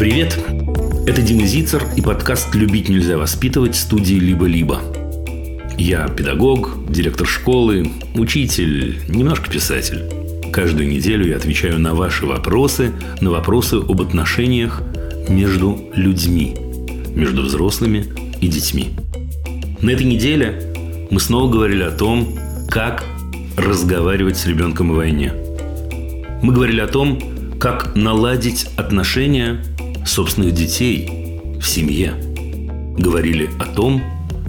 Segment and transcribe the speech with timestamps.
[0.00, 0.38] Привет!
[1.06, 4.80] Это Дима Зицер и подкаст «Любить нельзя воспитывать» студии «Либо-либо».
[5.76, 10.10] Я педагог, директор школы, учитель, немножко писатель.
[10.54, 14.80] Каждую неделю я отвечаю на ваши вопросы, на вопросы об отношениях
[15.28, 16.56] между людьми,
[17.14, 18.06] между взрослыми
[18.40, 18.92] и детьми.
[19.82, 20.62] На этой неделе
[21.10, 22.38] мы снова говорили о том,
[22.70, 23.04] как
[23.58, 25.34] разговаривать с ребенком в войне.
[26.42, 27.20] Мы говорили о том,
[27.60, 29.62] как наладить отношения
[30.06, 32.14] собственных детей в семье.
[32.98, 34.02] Говорили о том,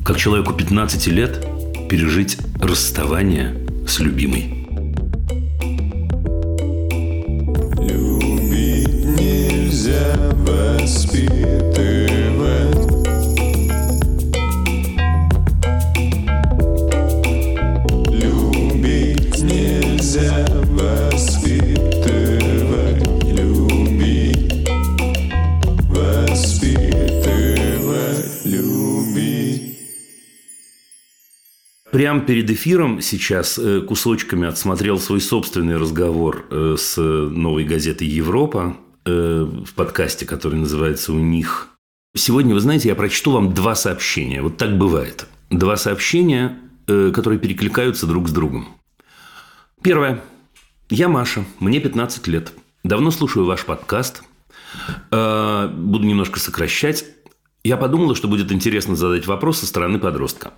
[0.03, 1.45] как человеку 15 лет
[1.89, 3.55] пережить расставание
[3.87, 4.60] с любимой.
[32.21, 38.77] Прямо перед эфиром сейчас э, кусочками отсмотрел свой собственный разговор э, с новой газетой «Европа»
[39.05, 41.69] э, в подкасте, который называется «У них».
[42.15, 44.43] Сегодня, вы знаете, я прочту вам два сообщения.
[44.43, 45.25] Вот так бывает.
[45.49, 48.67] Два сообщения, которые перекликаются друг с другом.
[49.81, 50.21] Первое.
[50.91, 52.53] Я Маша, мне 15 лет.
[52.83, 54.21] Давно слушаю ваш подкаст.
[55.09, 57.05] Буду немножко сокращать.
[57.63, 60.51] Я подумала, что будет интересно задать вопрос со стороны подростка.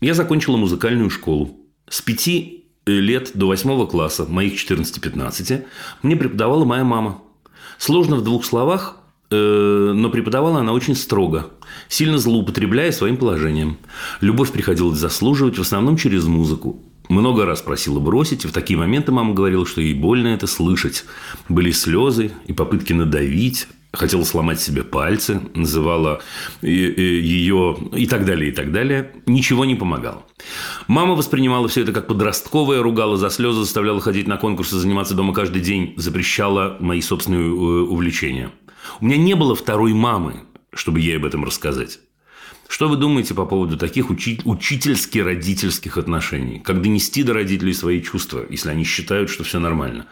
[0.00, 1.58] Я закончила музыкальную школу.
[1.88, 5.64] С пяти лет до восьмого класса, моих 14-15,
[6.02, 7.22] мне преподавала моя мама.
[7.76, 8.96] Сложно в двух словах,
[9.30, 11.50] э, но преподавала она очень строго,
[11.88, 13.76] сильно злоупотребляя своим положением.
[14.22, 16.82] Любовь приходилось заслуживать в основном через музыку.
[17.10, 21.04] Много раз просила бросить, и в такие моменты мама говорила, что ей больно это слышать.
[21.48, 26.22] Были слезы и попытки надавить, хотела сломать себе пальцы, называла
[26.62, 29.12] ее и так далее, и так далее.
[29.26, 30.24] Ничего не помогало.
[30.86, 35.34] Мама воспринимала все это как подростковое, ругала за слезы, заставляла ходить на конкурсы, заниматься дома
[35.34, 38.50] каждый день, запрещала мои собственные э, увлечения.
[39.00, 42.00] У меня не было второй мамы, чтобы ей об этом рассказать.
[42.68, 46.60] Что вы думаете по поводу таких учи- учительски-родительских отношений?
[46.60, 50.06] Как донести до родителей свои чувства, если они считают, что все нормально?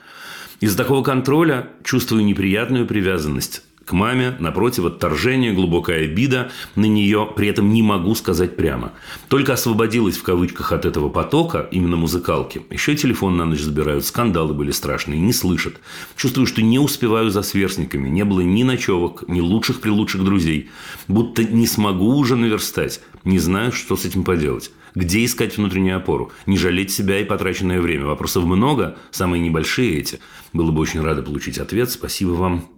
[0.61, 7.49] Из-за такого контроля чувствую неприятную привязанность к маме, напротив, отторжение, глубокая обида на нее, при
[7.49, 8.93] этом не могу сказать прямо.
[9.29, 12.61] Только освободилась в кавычках от этого потока, именно музыкалки.
[12.71, 15.81] Еще и телефон на ночь забирают, скандалы были страшные, не слышат.
[16.17, 20.69] Чувствую, что не успеваю за сверстниками, не было ни ночевок, ни лучших при лучших друзей.
[21.09, 24.71] Будто не смогу уже наверстать, не знаю, что с этим поделать.
[24.95, 26.33] Где искать внутреннюю опору?
[26.47, 28.07] Не жалеть себя и потраченное время.
[28.07, 30.19] Вопросов много, самые небольшие эти.
[30.53, 31.91] Было бы очень рада получить ответ.
[31.91, 32.69] Спасибо вам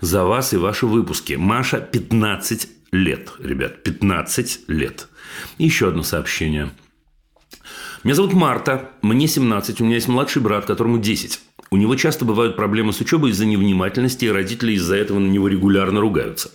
[0.00, 1.34] за вас и ваши выпуски.
[1.34, 5.08] Маша 15 лет, ребят, 15 лет.
[5.58, 6.70] Еще одно сообщение.
[8.04, 11.40] Меня зовут Марта, мне 17, у меня есть младший брат, которому 10.
[11.70, 15.48] У него часто бывают проблемы с учебой из-за невнимательности, и родители из-за этого на него
[15.48, 16.52] регулярно ругаются.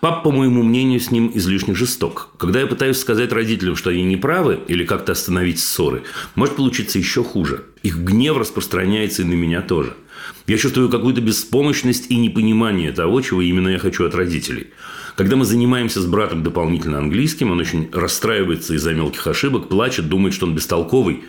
[0.00, 2.30] Пап, по моему мнению, с ним излишне жесток.
[2.38, 6.02] Когда я пытаюсь сказать родителям, что они не правы, или как-то остановить ссоры,
[6.34, 7.66] может получиться еще хуже.
[7.84, 9.94] Их гнев распространяется и на меня тоже–
[10.46, 14.68] я чувствую какую-то беспомощность и непонимание того, чего именно я хочу от родителей.
[15.16, 20.34] Когда мы занимаемся с братом дополнительно английским, он очень расстраивается из-за мелких ошибок, плачет, думает,
[20.34, 21.24] что он бестолковый.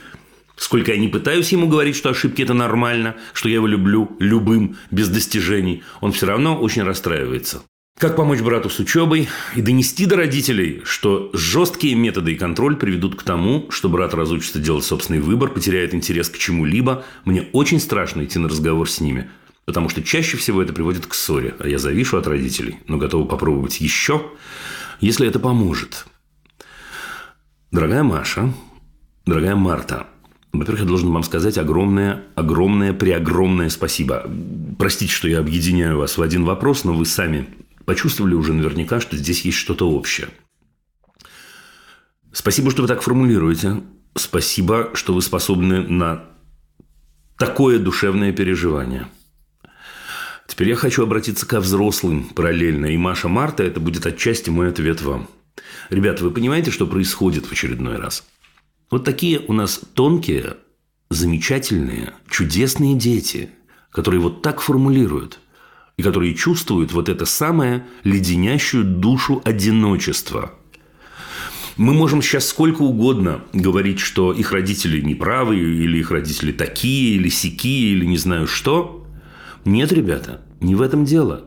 [0.56, 4.78] Сколько я не пытаюсь ему говорить, что ошибки– это нормально, что я его люблю любым,
[4.92, 7.64] без достижений, он все равно очень расстраивается.
[8.00, 9.28] Как помочь брату с учебой
[9.58, 14.58] и донести до родителей, что жесткие методы и контроль приведут к тому, что брат разучится
[14.58, 17.04] делать собственный выбор, потеряет интерес к чему-либо.
[17.26, 19.30] Мне очень страшно идти на разговор с ними,
[19.66, 23.26] потому что чаще всего это приводит к ссоре, а я завишу от родителей, но готова
[23.28, 24.28] попробовать еще,
[25.02, 26.06] если это поможет.
[27.70, 28.54] Дорогая Маша,
[29.26, 30.08] дорогая Марта,
[30.54, 34.24] во-первых, я должен вам сказать огромное, огромное, преогромное спасибо.
[34.78, 37.46] Простите, что я объединяю вас в один вопрос, но вы сами
[37.90, 40.30] почувствовали уже наверняка, что здесь есть что-то общее.
[42.32, 43.82] Спасибо, что вы так формулируете.
[44.14, 46.24] Спасибо, что вы способны на
[47.36, 49.08] такое душевное переживание.
[50.46, 52.86] Теперь я хочу обратиться ко взрослым параллельно.
[52.86, 55.28] И Маша Марта– это будет отчасти мой ответ вам.
[55.90, 58.24] Ребята, вы понимаете, что происходит в очередной раз?
[58.92, 60.58] Вот такие у нас тонкие,
[61.10, 63.50] замечательные, чудесные дети,
[63.90, 65.40] которые вот так формулируют–
[66.00, 70.54] и которые чувствуют вот это самое леденящую душу одиночества.
[71.76, 77.28] Мы можем сейчас сколько угодно говорить, что их родители неправы, или их родители такие, или
[77.28, 79.06] сякие, или не знаю что.
[79.66, 81.44] Нет, ребята, не в этом дело.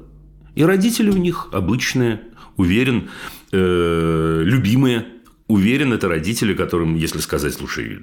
[0.55, 2.21] И родители у них обычные,
[2.59, 3.09] уверен,
[3.53, 5.07] э, любимые.
[5.49, 8.01] Уверен, это родители, которым, если сказать, слушай,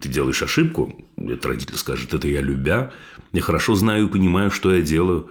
[0.00, 2.90] ты делаешь ошибку, этот родитель скажет, это я любя,
[3.32, 5.30] я хорошо знаю и понимаю, что я делаю.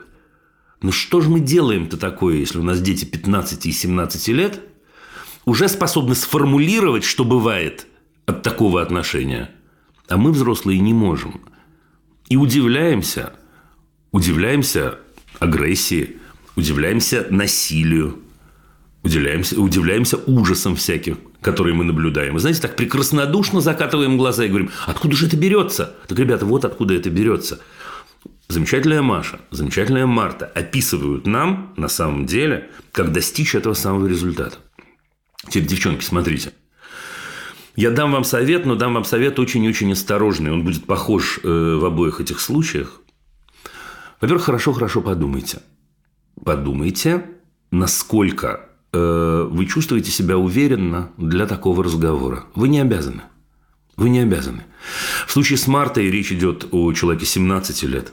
[0.81, 4.61] Но что же мы делаем-то такое, если у нас дети 15 и 17 лет
[5.45, 7.87] уже способны сформулировать, что бывает
[8.25, 9.51] от такого отношения,
[10.07, 11.41] а мы, взрослые, не можем.
[12.29, 13.33] И удивляемся,
[14.11, 14.99] удивляемся
[15.39, 16.17] агрессии,
[16.55, 18.19] удивляемся насилию,
[19.03, 22.37] удивляемся, удивляемся ужасом всяким, которые мы наблюдаем.
[22.37, 25.95] И знаете, так прекраснодушно закатываем глаза и говорим, откуда же это берется?
[26.07, 27.59] Так, ребята, вот откуда это берется.
[28.51, 34.57] Замечательная Маша, замечательная Марта описывают нам, на самом деле, как достичь этого самого результата.
[35.47, 36.51] Теперь, девчонки, смотрите.
[37.77, 40.51] Я дам вам совет, но дам вам совет очень-очень осторожный.
[40.51, 42.99] Он будет похож э, в обоих этих случаях.
[44.19, 45.61] Во-первых, хорошо-хорошо подумайте.
[46.43, 47.23] Подумайте,
[47.71, 52.43] насколько э, вы чувствуете себя уверенно для такого разговора.
[52.53, 53.21] Вы не обязаны.
[53.95, 54.65] Вы не обязаны.
[55.25, 58.11] В случае с Мартой речь идет о человеке 17 лет.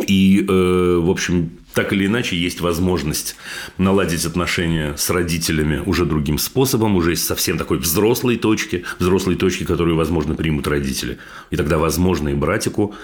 [0.00, 3.36] И, э, в общем, так или иначе, есть возможность
[3.78, 9.64] наладить отношения с родителями уже другим способом, уже из совсем такой взрослой точки, взрослой точки,
[9.64, 11.18] которую, возможно, примут родители.
[11.50, 12.94] И тогда, возможно, и братику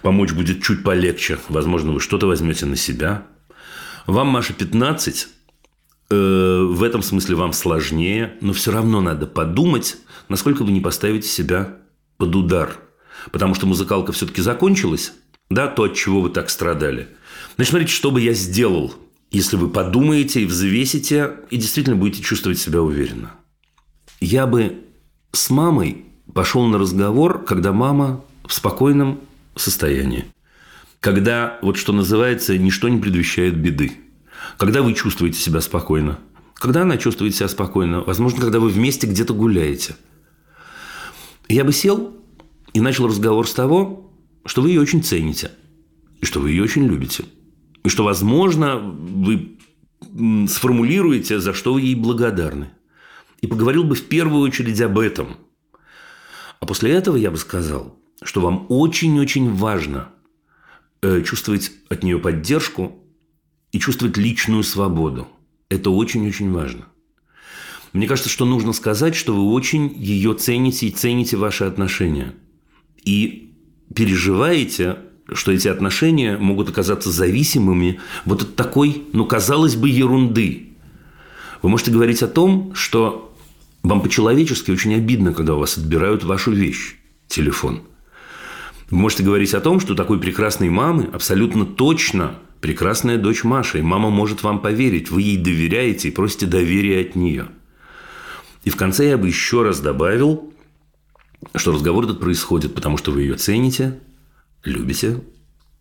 [0.00, 1.38] помочь будет чуть полегче.
[1.48, 3.26] Возможно, вы что-то возьмете на себя.
[4.06, 5.28] Вам, Маша, 15,
[6.10, 9.98] э, в этом смысле вам сложнее, но все равно надо подумать,
[10.28, 11.76] насколько вы не поставите себя
[12.16, 12.78] под удар.
[13.30, 15.12] Потому что музыкалка все-таки закончилась,
[15.50, 17.08] да, то, от чего вы так страдали.
[17.56, 18.94] Значит, смотрите, что бы я сделал,
[19.30, 23.32] если вы подумаете и взвесите, и действительно будете чувствовать себя уверенно.
[24.20, 24.84] Я бы
[25.32, 29.20] с мамой пошел на разговор, когда мама в спокойном
[29.56, 30.26] состоянии.
[31.00, 33.92] Когда, вот что называется, ничто не предвещает беды.
[34.58, 36.18] Когда вы чувствуете себя спокойно.
[36.54, 38.00] Когда она чувствует себя спокойно.
[38.00, 39.96] Возможно, когда вы вместе где-то гуляете.
[41.48, 42.14] Я бы сел
[42.74, 44.09] и начал разговор с того,
[44.44, 45.50] что вы ее очень цените,
[46.20, 47.24] и что вы ее очень любите,
[47.84, 49.58] и что, возможно, вы
[50.48, 52.70] сформулируете, за что вы ей благодарны.
[53.40, 55.36] И поговорил бы в первую очередь об этом.
[56.58, 60.10] А после этого я бы сказал, что вам очень-очень важно
[61.00, 62.98] э, чувствовать от нее поддержку
[63.72, 65.28] и чувствовать личную свободу.
[65.68, 66.86] Это очень-очень важно.
[67.92, 72.34] Мне кажется, что нужно сказать, что вы очень ее цените и цените ваши отношения.
[73.04, 73.49] И
[73.94, 74.98] переживаете,
[75.32, 80.68] что эти отношения могут оказаться зависимыми вот от такой, ну, казалось бы, ерунды.
[81.62, 83.34] Вы можете говорить о том, что
[83.82, 86.96] вам по-человечески очень обидно, когда у вас отбирают вашу вещь–
[87.28, 87.82] телефон.
[88.90, 93.82] Вы можете говорить о том, что такой прекрасной мамы абсолютно точно прекрасная дочь Маша, и
[93.82, 97.48] мама может вам поверить, вы ей доверяете и просите доверия от нее.
[98.64, 100.49] И в конце я бы еще раз добавил,
[101.54, 103.98] что разговор этот происходит, потому что вы ее цените,
[104.64, 105.20] любите,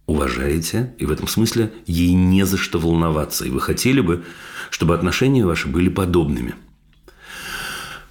[0.05, 3.45] уважаете, и в этом смысле ей не за что волноваться.
[3.45, 4.23] И вы хотели бы,
[4.69, 6.55] чтобы отношения ваши были подобными.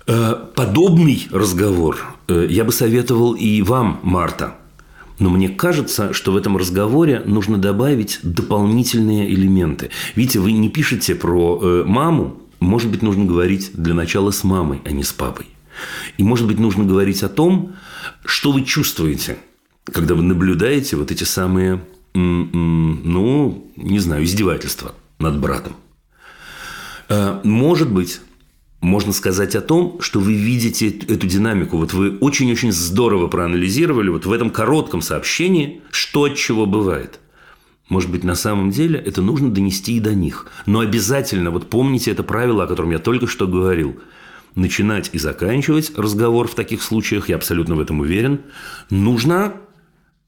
[0.06, 1.98] Э, подобный разговор
[2.28, 4.56] э, я бы советовал и вам, Марта.
[5.18, 9.90] Но мне кажется, что в этом разговоре нужно добавить дополнительные элементы.
[10.14, 14.80] Видите, вы не пишете про э, маму, может быть, нужно говорить для начала с мамой,
[14.84, 15.46] а не с папой.
[16.16, 17.76] И, может быть, нужно говорить о том,
[18.24, 19.38] что вы чувствуете,
[19.84, 25.76] когда вы наблюдаете вот эти самые, ну, не знаю, издевательства над братом.
[27.08, 28.20] Э, может быть,
[28.80, 31.78] можно сказать о том, что вы видите эту динамику.
[31.78, 37.20] Вот вы очень-очень здорово проанализировали вот в этом коротком сообщении, что от чего бывает.
[37.88, 40.46] Может быть, на самом деле это нужно донести и до них.
[40.66, 43.98] Но обязательно, вот помните это правило, о котором я только что говорил–
[44.58, 48.42] начинать и заканчивать разговор в таких случаях, я абсолютно в этом уверен,
[48.90, 49.54] нужно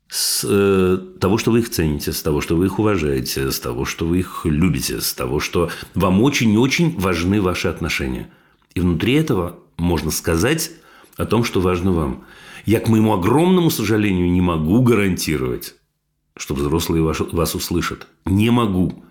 [0.08, 3.84] с э, того, что вы их цените, с того, что вы их уважаете, с того,
[3.84, 8.30] что вы их любите, с того, что вам очень-очень важны ваши отношения.
[8.75, 10.70] И внутри этого можно сказать
[11.16, 12.25] о том, что важно вам.
[12.66, 15.75] Я, к моему огромному сожалению, не могу гарантировать,
[16.37, 18.06] что взрослые вас услышат.
[18.25, 19.04] Не могу.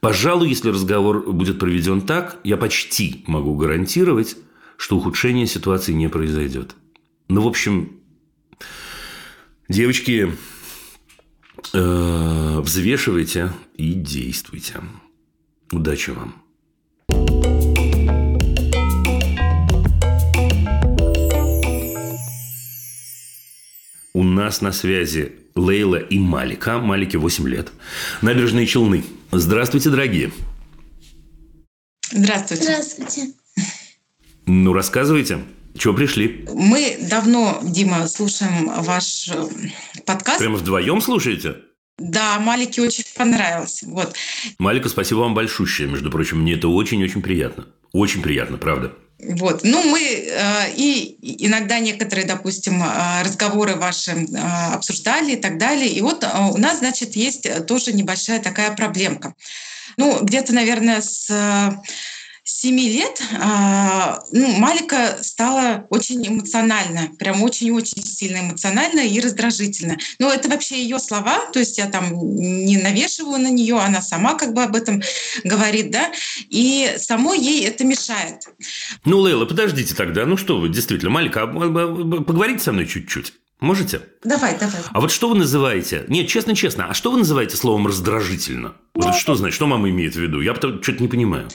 [0.00, 4.36] Пожалуй, если разговор будет проведен так, я почти могу гарантировать,
[4.78, 6.74] что ухудшение ситуации не произойдет.
[7.28, 8.00] Ну, в общем,
[9.68, 10.32] девочки,
[11.74, 14.80] э, взвешивайте и действуйте.
[15.70, 16.34] Удачи вам!
[24.14, 26.78] У нас на связи Лейла и Малика.
[26.78, 27.70] Малике 8 лет.
[28.22, 29.04] Набережные Челны.
[29.32, 30.32] Здравствуйте, дорогие.
[32.10, 32.62] Здравствуйте.
[32.64, 33.32] Здравствуйте.
[34.46, 35.44] Ну, рассказывайте.
[35.78, 36.48] Чего пришли?
[36.52, 39.48] Мы давно, Дима, слушаем ваш э,
[40.04, 40.40] подкаст.
[40.40, 41.58] Прямо вдвоем слушаете?
[41.96, 43.84] Да, Малике очень понравилось.
[43.84, 44.14] Вот.
[44.58, 45.86] Малика, спасибо вам большущее.
[45.86, 47.66] Между прочим, мне это очень-очень приятно.
[47.92, 48.92] Очень приятно, правда.
[49.22, 49.60] Вот.
[49.64, 54.36] Ну, мы э, и иногда некоторые, допустим, э, разговоры ваши э,
[54.72, 55.88] обсуждали и так далее.
[55.88, 59.34] И вот э, у нас, значит, есть тоже небольшая такая проблемка.
[59.96, 61.72] Ну, где-то, наверное, с э,
[62.50, 69.96] 7 лет а, ну, Малика стала очень эмоциональна, прям очень-очень сильно эмоциональна и раздражительна.
[70.18, 74.34] Но это вообще ее слова, то есть я там не навешиваю на нее, она сама
[74.34, 75.02] как бы об этом
[75.44, 76.10] говорит, да,
[76.48, 78.44] и самой ей это мешает.
[79.04, 83.32] Ну, Лейла, подождите тогда, ну что вы, действительно, Малика, поговорите со мной чуть-чуть.
[83.60, 84.00] Можете?
[84.24, 84.80] Давай, давай.
[84.90, 86.04] А вот что вы называете?
[86.08, 88.74] Нет, честно-честно, а что вы называете словом раздражительно?
[88.94, 89.54] Вот это что значит?
[89.54, 90.40] Что мама имеет в виду?
[90.40, 91.48] Я что-то не понимаю.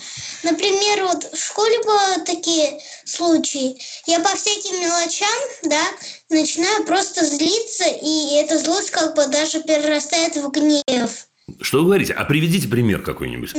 [0.43, 3.77] Например, вот в школе были такие случаи.
[4.05, 5.27] Я по всяким мелочам,
[5.63, 5.83] да,
[6.29, 11.27] начинаю просто злиться, и эта злость как бы даже перерастает в гнев.
[11.61, 12.13] Что вы говорите?
[12.13, 13.53] А приведите пример какой-нибудь.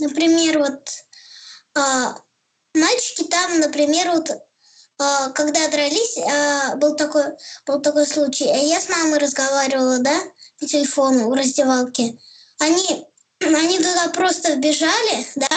[0.00, 0.88] Например, вот
[1.76, 2.16] а,
[2.74, 4.28] мальчики там, например, вот
[4.96, 7.24] когда дрались, а, был такой,
[7.66, 8.44] был такой случай.
[8.44, 10.18] Я с мамой разговаривала, да,
[10.58, 12.18] по телефону в раздевалке.
[12.60, 13.04] Они,
[13.40, 15.48] они туда просто вбежали, да,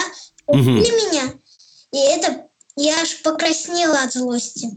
[0.46, 1.06] убили угу.
[1.06, 1.34] меня.
[1.92, 4.68] И это я аж покраснела от злости.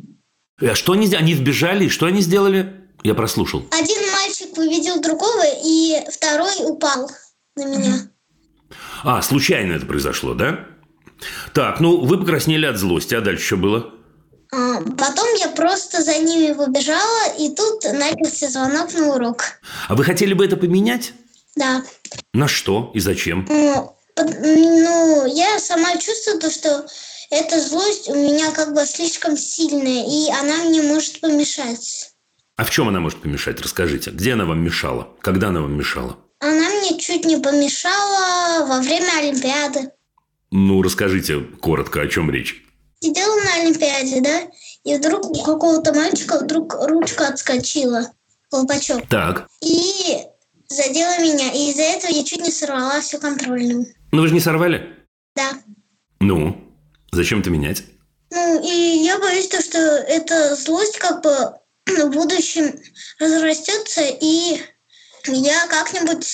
[0.59, 1.87] А что они, они вбежали?
[1.87, 2.87] Что они сделали?
[3.03, 3.65] Я прослушал.
[3.71, 7.09] Один мальчик увидел другого, и второй упал
[7.55, 8.11] на меня.
[9.03, 10.67] А, случайно это произошло, да?
[11.53, 13.93] Так, ну вы покраснели от злости, а дальше что было?
[14.53, 19.43] А, потом я просто за ними выбежала, и тут начался звонок на урок.
[19.87, 21.13] А вы хотели бы это поменять?
[21.55, 21.83] Да.
[22.33, 23.45] На что и зачем?
[23.49, 26.85] Ну, ну я сама чувствую то, что
[27.29, 32.11] эта злость у меня как бы слишком сильная, и она мне может помешать.
[32.57, 33.61] А в чем она может помешать?
[33.61, 34.11] Расскажите.
[34.11, 35.07] Где она вам мешала?
[35.21, 36.17] Когда она вам мешала?
[36.39, 39.91] Она мне чуть не помешала во время Олимпиады.
[40.51, 42.65] Ну, расскажите коротко, о чем речь
[43.01, 44.41] сидела на Олимпиаде, да,
[44.83, 48.11] и вдруг у какого-то мальчика вдруг ручка отскочила,
[48.49, 49.07] колпачок.
[49.09, 49.47] Так.
[49.61, 50.17] И
[50.69, 53.87] задела меня, и из-за этого я чуть не сорвала всю контрольную.
[54.11, 54.95] Ну вы же не сорвали?
[55.35, 55.51] Да.
[56.19, 56.55] Ну,
[57.11, 57.83] зачем это менять?
[58.29, 61.55] Ну, и я боюсь, то, что эта злость как бы
[61.87, 62.79] в будущем
[63.19, 64.61] разрастется, и
[65.27, 66.25] я как-нибудь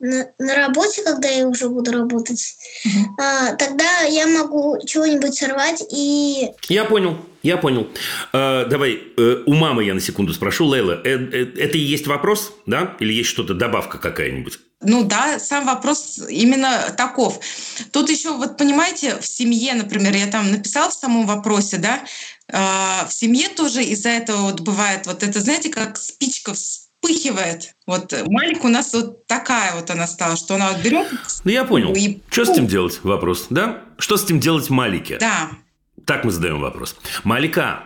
[0.00, 3.16] на, на работе, когда я уже буду работать, угу.
[3.18, 6.50] а, тогда я могу чего-нибудь сорвать и...
[6.68, 7.88] Я понял, я понял.
[8.32, 10.66] А, давай, э, у мамы я на секунду спрошу.
[10.66, 12.96] Лейла, э, э, это и есть вопрос, да?
[13.00, 14.60] Или есть что-то, добавка какая-нибудь?
[14.80, 17.40] Ну да, сам вопрос именно таков.
[17.90, 22.04] Тут еще, вот понимаете, в семье, например, я там написала в самом вопросе, да,
[22.46, 26.54] э, в семье тоже из-за этого вот бывает вот это, знаете, как спичка
[27.00, 27.74] вспыхивает.
[27.86, 31.08] Вот Малик у нас вот такая вот она стала, что она вот берет.
[31.44, 31.92] Ну, я понял.
[31.94, 32.20] И...
[32.30, 33.00] Что с этим делать?
[33.02, 33.84] Вопрос, да?
[33.98, 35.18] Что с этим делать Малике?
[35.18, 35.50] Да.
[36.04, 36.96] Так мы задаем вопрос.
[37.24, 37.84] Малика,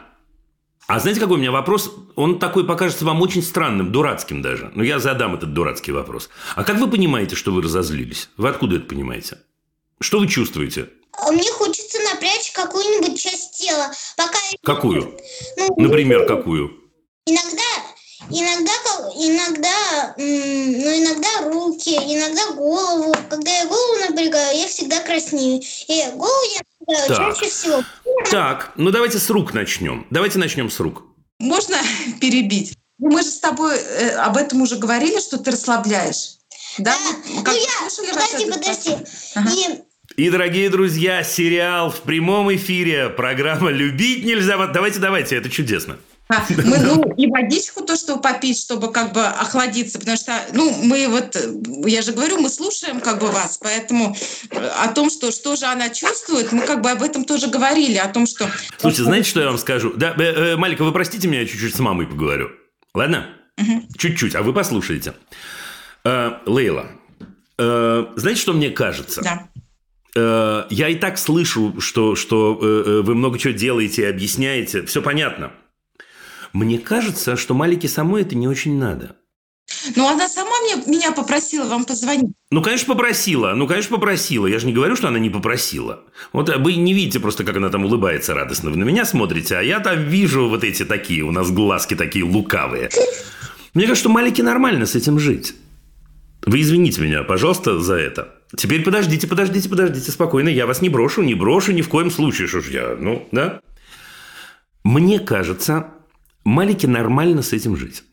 [0.87, 1.92] а знаете, какой у меня вопрос?
[2.16, 4.71] Он такой покажется вам очень странным, дурацким даже.
[4.75, 6.28] Но я задам этот дурацкий вопрос.
[6.54, 8.28] А как вы понимаете, что вы разозлились?
[8.37, 9.38] Вы откуда это понимаете?
[10.00, 10.88] Что вы чувствуете?
[11.12, 13.92] А мне хочется напрячь какую-нибудь часть тела.
[14.16, 14.38] Пока...
[14.62, 15.19] Какую?
[15.59, 16.73] Ну, Например, какую?
[17.26, 17.62] Иногда
[18.31, 18.73] Иногда,
[19.14, 23.14] иногда, ну, иногда руки, иногда голову.
[23.29, 25.62] Когда я голову напрягаю, я всегда краснею.
[25.88, 27.38] И голову я напрягаю так.
[27.38, 27.83] чаще всего.
[28.31, 30.07] Так, ну давайте с рук начнем.
[30.11, 31.02] Давайте начнем с рук.
[31.38, 31.76] Можно
[32.21, 32.75] перебить?
[32.99, 36.37] Мы же с тобой э, об этом уже говорили, что ты расслабляешь.
[36.79, 36.97] Да?
[36.97, 37.43] да.
[37.43, 38.97] Как ну я, подожди, подожди.
[39.35, 39.50] Ага.
[39.50, 39.83] И
[40.17, 44.59] и, дорогие друзья, сериал в прямом эфире, программа «Любить нельзя».
[44.67, 45.97] Давайте, давайте, это чудесно.
[46.65, 51.09] Мы, ну, и водичку то, что попить, чтобы как бы охладиться, потому что, ну, мы
[51.09, 51.37] вот,
[51.87, 54.17] я же говорю, мы слушаем как бы вас, поэтому
[54.51, 58.09] о том, что, что же она чувствует, мы как бы об этом тоже говорили, о
[58.09, 58.49] том, что...
[58.79, 59.93] Слушайте, знаете, что я вам скажу?
[59.95, 62.51] Да, э, э, Малика, вы простите меня, я чуть-чуть с мамой поговорю.
[62.95, 63.27] Ладно?
[63.59, 63.89] Угу.
[63.99, 65.15] Чуть-чуть, а вы послушайте.
[66.05, 66.87] Э, Лейла,
[67.59, 69.23] э, знаете, что мне кажется?
[69.23, 69.49] Да
[70.15, 74.85] э, я и так слышу, что, что э, вы много чего делаете и объясняете.
[74.85, 75.53] Все понятно.
[76.52, 79.16] Мне кажется, что Малике самой это не очень надо.
[79.97, 82.32] Ну, она сама мне, меня попросила вам позвонить.
[82.50, 83.54] Ну, конечно, попросила.
[83.54, 84.47] Ну, конечно, попросила.
[84.47, 86.04] Я же не говорю, что она не попросила.
[86.32, 88.71] Вот вы не видите просто, как она там улыбается радостно.
[88.71, 92.25] Вы на меня смотрите, а я там вижу вот эти такие, у нас глазки такие
[92.25, 92.90] лукавые.
[93.75, 95.54] Мне кажется, что Малике нормально с этим жить.
[96.44, 98.35] Вы извините меня, пожалуйста, за это.
[98.56, 100.49] Теперь подождите, подождите, подождите, спокойно.
[100.49, 103.61] Я вас не брошу, не брошу ни в коем случае, что ж я, ну, да?
[104.85, 105.87] Мне кажется,
[106.45, 108.05] Малике нормально с этим жить.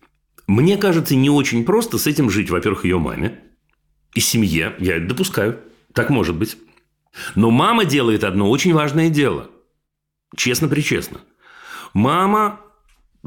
[0.48, 3.40] Мне кажется, не очень просто с этим жить, во-первых, ее маме
[4.14, 4.76] и семье.
[4.80, 5.60] Я это допускаю.
[5.94, 6.58] Так может быть.
[7.36, 9.50] Но мама делает одно очень важное дело.
[10.36, 11.22] Честно-причестно.
[11.94, 12.62] Мама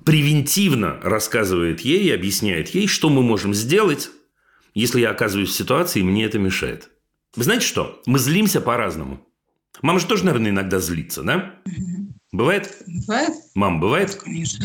[0.05, 4.11] превентивно рассказывает ей и объясняет ей, что мы можем сделать,
[4.75, 6.91] если я оказываюсь в ситуации, и мне это мешает.
[7.37, 8.01] Вы знаете что?
[8.07, 9.27] Мы злимся по-разному.
[9.81, 11.61] Мама же тоже, наверное, иногда злится, да?
[12.33, 12.83] Бывает?
[12.87, 13.35] Бывает?
[13.55, 14.15] Мама, бывает?
[14.15, 14.65] Конечно.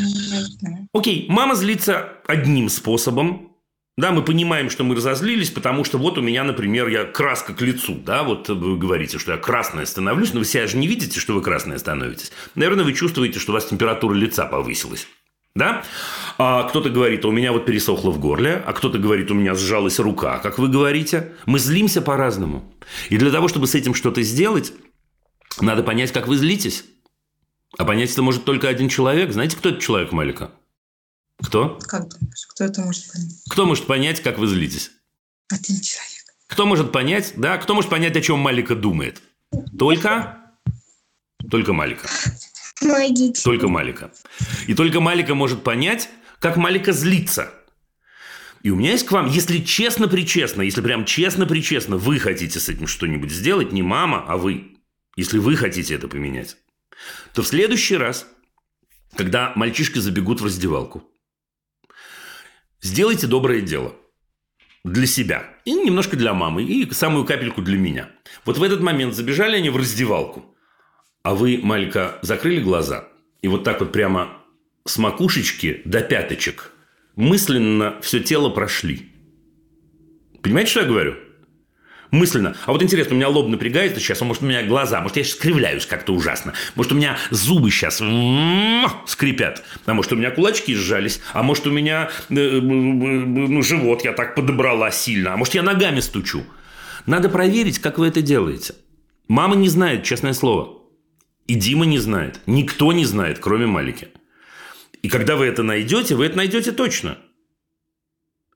[0.93, 3.51] Окей, мама злится одним способом.
[3.97, 7.61] Да, мы понимаем, что мы разозлились, потому что вот у меня, например, я краска к
[7.61, 11.19] лицу, да, вот вы говорите, что я красная становлюсь, но вы себя же не видите,
[11.19, 12.31] что вы красная становитесь.
[12.53, 15.07] Наверное, вы чувствуете, что у вас температура лица повысилась.
[15.55, 15.83] Да?
[16.37, 19.97] А кто-то говорит, у меня вот пересохло в горле, а кто-то говорит, у меня сжалась
[19.97, 21.33] рука, как вы говорите.
[21.47, 22.71] Мы злимся по-разному.
[23.09, 24.73] И для того, чтобы с этим что-то сделать,
[25.59, 26.85] надо понять, как вы злитесь.
[27.77, 29.31] А понять это может только один человек.
[29.31, 30.51] Знаете, кто этот человек, Малика?
[31.43, 31.77] Кто?
[31.87, 33.43] Как думаешь, кто это может понять?
[33.49, 34.91] Кто может понять, как вы злитесь?
[35.49, 36.25] Один человек.
[36.47, 39.21] Кто может понять, да, кто может понять, о чем Малика думает?
[39.77, 40.37] Только?
[41.49, 42.07] Только Малика.
[42.79, 43.41] Помогите.
[43.43, 44.11] Только Малика.
[44.65, 47.51] И только Малика может понять, как Малика злится.
[48.63, 52.87] И у меня есть к вам, если честно-причестно, если прям честно-причестно, вы хотите с этим
[52.87, 54.75] что-нибудь сделать, не мама, а вы.
[55.15, 56.57] Если вы хотите это поменять,
[57.33, 58.27] то в следующий раз,
[59.15, 61.03] когда мальчишки забегут в раздевалку,
[62.81, 63.95] сделайте доброе дело
[64.83, 68.09] для себя и немножко для мамы, и самую капельку для меня.
[68.45, 70.55] Вот в этот момент забежали они в раздевалку,
[71.23, 73.07] а вы, Малька, закрыли глаза
[73.41, 74.41] и вот так вот прямо
[74.85, 76.71] с макушечки до пяточек
[77.15, 79.11] мысленно все тело прошли.
[80.41, 81.15] Понимаете, что я говорю?
[82.11, 82.55] Мысленно.
[82.65, 85.23] А вот интересно, у меня лоб напрягается сейчас, а может, у меня глаза, может, я
[85.23, 87.97] сейчас скривляюсь как-то ужасно, может, у меня зубы сейчас
[89.09, 94.13] скрипят, а может, у меня кулачки сжались, а может, у меня э, ну, живот я
[94.13, 96.43] так подобрала сильно, а может, я ногами стучу.
[97.05, 98.75] Надо проверить, как вы это делаете.
[99.27, 100.77] Мама не знает, честное слово.
[101.47, 102.41] И Дима не знает.
[102.45, 104.09] Никто не знает, кроме Малики.
[105.01, 107.17] И когда вы это найдете, вы это найдете точно.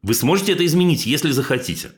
[0.01, 1.91] Вы сможете это изменить, если захотите.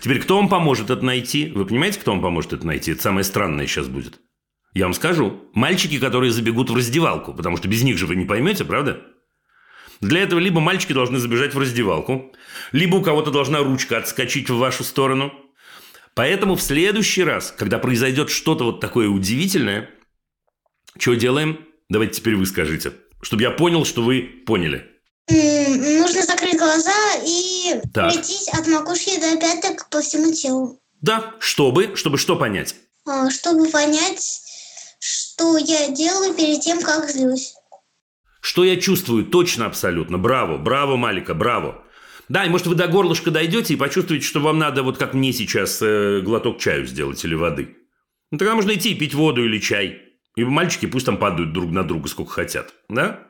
[0.00, 1.50] Теперь, кто вам поможет это найти?
[1.54, 2.92] Вы понимаете, кто вам поможет это найти?
[2.92, 4.20] Это самое странное сейчас будет.
[4.74, 5.50] Я вам скажу.
[5.52, 9.02] Мальчики, которые забегут в раздевалку, потому что без них же вы не поймете, правда?
[10.00, 12.32] Для этого либо мальчики должны забежать в раздевалку,
[12.72, 15.32] либо у кого-то должна ручка отскочить в вашу сторону.
[16.14, 19.90] Поэтому в следующий раз, когда произойдет что-то вот такое удивительное,
[20.98, 21.60] что делаем?
[21.88, 24.91] Давайте теперь вы скажите, чтобы я понял, что вы поняли.
[25.28, 26.92] Нужно закрыть глаза
[27.24, 28.14] и Так.
[28.14, 30.80] лететь от макушки до пяток по всему телу.
[31.00, 32.74] Да, чтобы, чтобы что понять?
[33.06, 34.40] А, Чтобы понять,
[35.00, 37.54] что я делаю перед тем, как злюсь.
[38.40, 39.24] Что я чувствую?
[39.26, 40.18] Точно, абсолютно.
[40.18, 41.84] Браво, браво, Малика, браво.
[42.28, 45.32] Да, и может вы до горлышка дойдете и почувствуете, что вам надо, вот как мне
[45.32, 47.76] сейчас, э, глоток чаю сделать или воды.
[48.30, 50.00] Ну, тогда можно идти и пить воду или чай.
[50.36, 52.72] И мальчики пусть там падают друг на друга сколько хотят.
[52.88, 53.26] Да?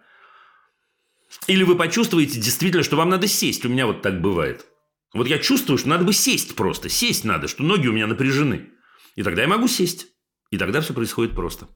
[1.47, 3.65] Или вы почувствуете действительно, что вам надо сесть.
[3.65, 4.67] У меня вот так бывает.
[5.13, 6.89] Вот я чувствую, что надо бы сесть просто.
[6.89, 8.71] Сесть надо, что ноги у меня напряжены.
[9.17, 10.07] И тогда я могу сесть.
[10.51, 11.69] И тогда все происходит просто.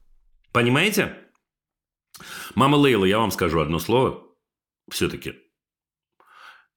[0.51, 1.17] Понимаете?
[2.55, 4.23] Мама Лейла, я вам скажу одно слово.
[4.89, 5.35] Все-таки.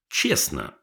[0.09, 0.75] Честно.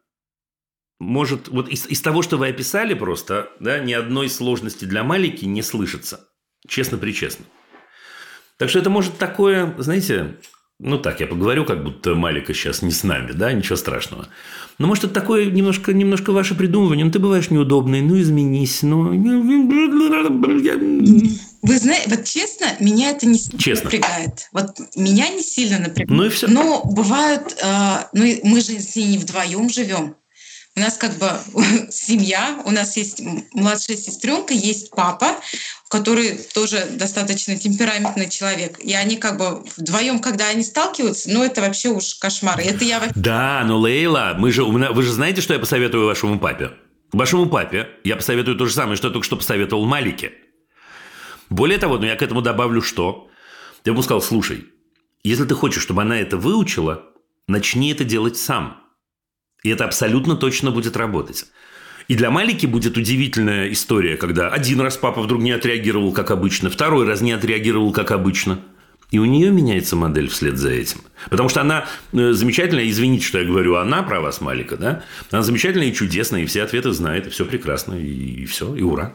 [0.98, 5.44] Может, вот из, из того, что вы описали просто, да, ни одной сложности для Малики
[5.44, 6.28] не слышится.
[6.66, 7.44] Честно-причестно.
[8.56, 10.40] Так что это может такое, знаете,
[10.80, 14.28] ну так, я поговорю, как будто Малика сейчас не с нами, да, ничего страшного.
[14.78, 19.12] Но может это такое немножко, немножко ваше придумывание, ну ты бываешь неудобный, ну изменись, ну...
[21.60, 23.84] Вы знаете, вот честно, меня это не сильно Честно.
[23.84, 24.48] напрягает.
[24.52, 26.10] Вот меня не сильно напрягает.
[26.10, 26.46] Ну и все.
[26.46, 30.14] Но бывают, э, ну мы же с ней не вдвоем живем.
[30.78, 31.28] У нас как бы
[31.90, 33.20] семья, у нас есть
[33.52, 35.34] младшая сестренка, есть папа,
[35.88, 38.78] который тоже достаточно темпераментный человек.
[38.78, 42.60] И они как бы вдвоем, когда они сталкиваются, ну это вообще уж кошмар.
[42.60, 46.70] Это я Да, но Лейла, мы же, вы же знаете, что я посоветую вашему папе?
[47.10, 50.32] Вашему папе я посоветую то же самое, что я только что посоветовал Малике.
[51.50, 53.28] Более того, ну я к этому добавлю что?
[53.84, 54.66] Я ему сказал, слушай,
[55.24, 57.02] если ты хочешь, чтобы она это выучила,
[57.48, 58.87] начни это делать сам.
[59.62, 61.46] И это абсолютно точно будет работать.
[62.08, 66.70] И для Малики будет удивительная история, когда один раз папа вдруг не отреагировал, как обычно,
[66.70, 68.60] второй раз не отреагировал, как обычно.
[69.10, 71.00] И у нее меняется модель вслед за этим.
[71.30, 75.02] Потому что она э, замечательная, извините, что я говорю, она про вас, Малика, да?
[75.30, 78.82] Она замечательная и чудесная, и все ответы знает, и все прекрасно, и, и все, и
[78.82, 79.14] ура.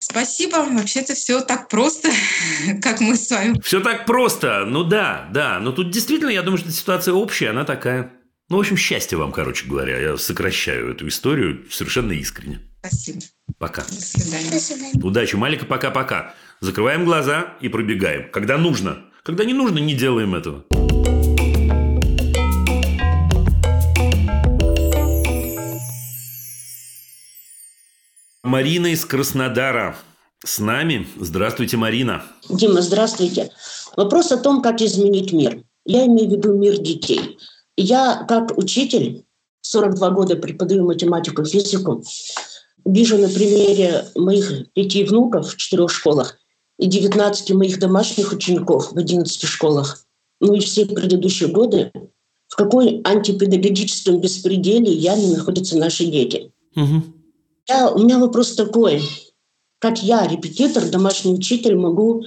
[0.00, 0.56] Спасибо.
[0.56, 2.10] Вообще-то все так просто,
[2.82, 3.60] как мы с вами.
[3.60, 4.64] Все так просто.
[4.66, 5.60] Ну да, да.
[5.60, 8.12] Но тут действительно, я думаю, что ситуация общая, она такая.
[8.50, 9.96] Ну, в общем, счастье вам, короче говоря.
[9.96, 12.60] Я сокращаю эту историю совершенно искренне.
[12.80, 13.20] Спасибо.
[13.58, 13.82] Пока.
[13.82, 14.50] До свидания.
[14.50, 15.00] До свидания.
[15.00, 16.34] Удачи, Малика, пока-пока.
[16.58, 18.28] Закрываем глаза и пробегаем.
[18.32, 19.04] Когда нужно.
[19.22, 20.64] Когда не нужно, не делаем этого.
[28.42, 29.96] Марина из Краснодара
[30.44, 31.06] с нами.
[31.20, 32.24] Здравствуйте, Марина.
[32.48, 33.52] Дима, здравствуйте.
[33.96, 35.62] Вопрос о том, как изменить мир.
[35.84, 37.38] Я имею в виду мир детей.
[37.76, 39.24] Я, как учитель,
[39.62, 42.02] 42 года преподаю математику, физику,
[42.84, 46.38] вижу на примере моих пяти внуков в четырех школах
[46.78, 50.04] и 19 моих домашних учеников в 11 школах,
[50.40, 51.92] ну и все предыдущие годы,
[52.48, 56.52] в какой антипедагогическом беспределе явно находятся наши дети.
[56.74, 57.02] Угу.
[57.68, 59.02] Я, у меня вопрос такой.
[59.78, 62.24] Как я, репетитор, домашний учитель, могу,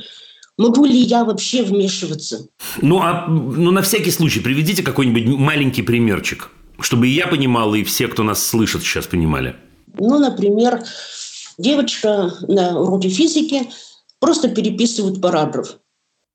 [0.57, 2.47] могу ли я вообще вмешиваться?
[2.81, 7.83] Ну, а ну, на всякий случай приведите какой-нибудь маленький примерчик, чтобы и я понимал, и
[7.83, 9.55] все, кто нас слышит, сейчас понимали.
[9.97, 10.83] Ну, например,
[11.57, 13.69] девочка на уроке физики
[14.19, 15.77] просто переписывает параграф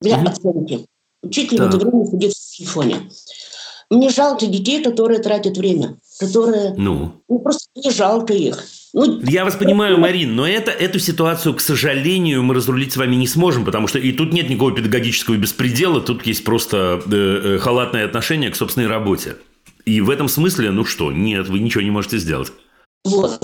[0.01, 0.27] для Мгм.
[0.29, 0.87] оценки.
[1.23, 1.75] Учитель в Так.
[1.75, 3.11] это время сидит в телефоне.
[3.91, 6.75] Мне жалко детей, которые тратят время, которые...
[6.77, 8.63] Ну, Ну, просто не жалко их.
[8.94, 13.16] Ну, я вас понимаю, Марин, но это, эту ситуацию, к сожалению, мы разрулить с вами
[13.16, 17.59] не сможем, потому что и тут нет никакого педагогического беспредела, тут есть просто э, э,
[17.59, 19.37] халатное отношение к собственной работе.
[19.85, 22.53] И в этом смысле, ну что, нет, вы ничего не можете сделать.
[23.05, 23.40] Вот.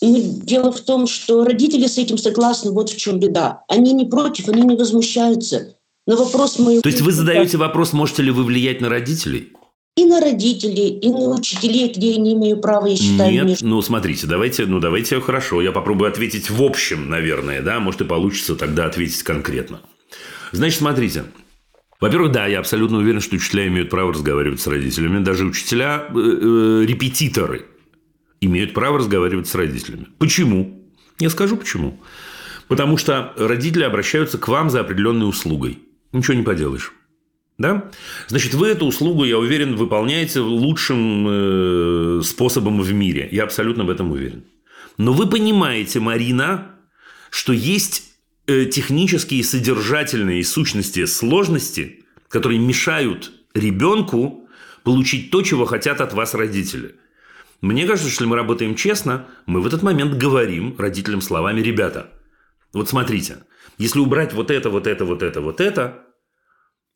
[0.00, 3.64] И дело в том, что родители с этим согласны, вот в чем беда.
[3.68, 5.74] Они не против, они не возмущаются.
[6.06, 6.80] На вопрос моего...
[6.80, 9.52] То есть вы задаете вопрос, можете ли вы влиять на родителей?
[9.98, 13.66] И на родителей, и на учителей, где я не имею права, я считаю, Нет, вмешиваться.
[13.66, 18.04] ну смотрите, давайте, ну давайте хорошо, я попробую ответить в общем, наверное, да, может и
[18.04, 19.80] получится тогда ответить конкретно.
[20.52, 21.24] Значит, смотрите.
[22.00, 25.24] Во-первых, да, я абсолютно уверен, что учителя имеют право разговаривать с родителями.
[25.24, 27.66] Даже учителя, э, э, репетиторы
[28.40, 30.06] имеют право разговаривать с родителями.
[30.20, 30.80] Почему?
[31.18, 32.00] Я скажу почему.
[32.68, 35.80] Потому что родители обращаются к вам за определенной услугой.
[36.12, 36.92] Ничего не поделаешь.
[37.58, 37.90] Да?
[38.28, 43.28] Значит, вы эту услугу, я уверен, выполняете лучшим э, способом в мире.
[43.32, 44.44] Я абсолютно в этом уверен.
[44.96, 46.76] Но вы понимаете, Марина,
[47.30, 48.04] что есть
[48.46, 54.48] э, технические, содержательные сущности сложности, которые мешают ребенку
[54.84, 56.94] получить то, чего хотят от вас родители.
[57.60, 62.12] Мне кажется, что если мы работаем честно, мы в этот момент говорим родителям словами «ребята».
[62.72, 63.38] Вот смотрите,
[63.78, 66.04] если убрать вот это, вот это, вот это, вот это,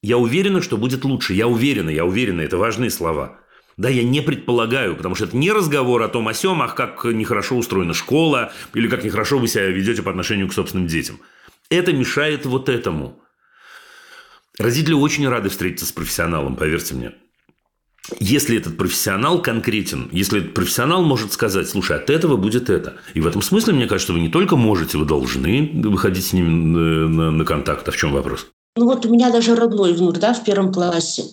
[0.03, 1.33] я уверена, что будет лучше.
[1.33, 3.38] Я уверена, я уверена, это важные слова.
[3.77, 7.05] Да, я не предполагаю, потому что это не разговор о том о сём, ах, как
[7.05, 11.21] нехорошо устроена школа, или как нехорошо вы себя ведете по отношению к собственным детям.
[11.71, 13.19] Это мешает вот этому.
[14.59, 17.12] Родители очень рады встретиться с профессионалом, поверьте мне.
[18.19, 22.99] Если этот профессионал конкретен, если этот профессионал может сказать, слушай, от этого будет это.
[23.15, 26.77] И в этом смысле, мне кажется, вы не только можете, вы должны выходить с ним
[26.77, 27.88] э, на, на контакт.
[27.88, 28.53] А в чем вопрос?
[28.77, 31.25] Ну вот у меня даже родной внук, да, в первом классе.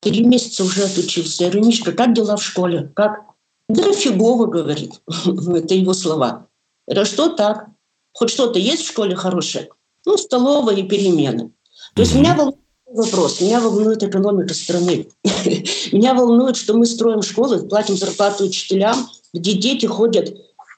[0.00, 1.44] Три месяца уже отучился.
[1.44, 2.92] Я говорю, Мишка, как дела в школе?
[2.94, 3.22] Как?
[3.68, 5.00] Да фигово, говорит.
[5.26, 6.46] Это его слова.
[6.86, 7.68] Я говорю, что так?
[8.12, 9.70] Хоть что-то есть в школе хорошее?
[10.04, 11.50] Ну, столовая и перемены.
[11.94, 13.40] То есть меня волнует вопрос.
[13.40, 15.08] Меня волнует экономика страны.
[15.92, 20.36] Меня волнует, что мы строим школы, платим зарплату учителям, где дети ходят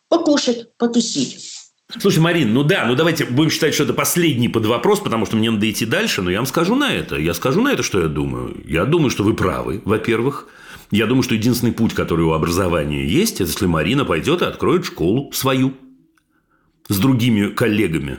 [0.09, 1.58] покушать, потусить.
[1.97, 5.37] Слушай, Марин, ну да, ну давайте будем считать, что это последний под вопрос, потому что
[5.37, 7.17] мне надо идти дальше, но я вам скажу на это.
[7.17, 8.63] Я скажу на это, что я думаю.
[8.67, 10.49] Я думаю, что вы правы, во-первых.
[10.91, 14.85] Я думаю, что единственный путь, который у образования есть, это если Марина пойдет и откроет
[14.85, 15.75] школу свою
[16.89, 18.19] с другими коллегами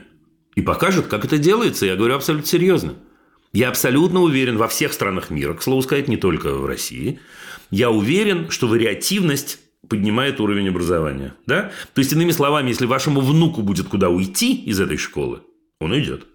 [0.55, 1.85] и покажет, как это делается.
[1.85, 2.95] Я говорю абсолютно серьезно.
[3.53, 7.19] Я абсолютно уверен во всех странах мира, к слову сказать, не только в России.
[7.69, 11.35] Я уверен, что вариативность поднимает уровень образования.
[11.45, 11.71] Да?
[11.93, 15.41] То есть, иными словами, если вашему внуку будет куда уйти из этой школы,
[15.79, 16.25] он уйдет.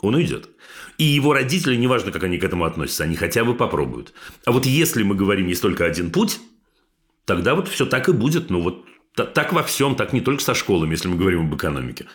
[0.00, 0.50] Он уйдет.
[0.98, 4.12] И его родители, неважно, как они к этому относятся, они хотя бы попробуют.
[4.44, 6.40] А вот если мы говорим, есть только один путь,
[7.24, 8.50] тогда вот все так и будет.
[8.50, 8.84] Ну вот
[9.14, 12.06] та- так во всем, так не только со школами, если мы говорим об экономике.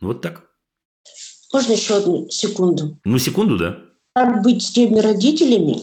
[0.00, 0.44] Ну, Вот так.
[1.52, 2.98] Можно еще одну секунду?
[3.04, 3.78] Ну, секунду, да.
[4.14, 5.80] Как быть с теми родителями,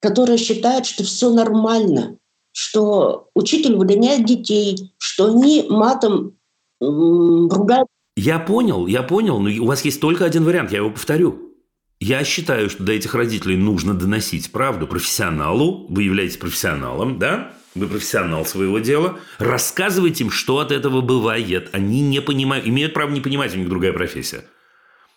[0.00, 2.16] которые считают, что все нормально,
[2.60, 6.36] что учитель выгоняет детей, что они матом
[6.78, 11.54] ругают Я понял, я понял, но у вас есть только один вариант, я его повторю.
[12.00, 15.86] Я считаю, что до этих родителей нужно доносить правду профессионалу.
[15.88, 17.52] Вы являетесь профессионалом, да?
[17.74, 19.18] Вы профессионал своего дела.
[19.38, 21.70] Рассказывайте им, что от этого бывает.
[21.72, 24.44] Они не понимают, имеют право не понимать, у них другая профессия.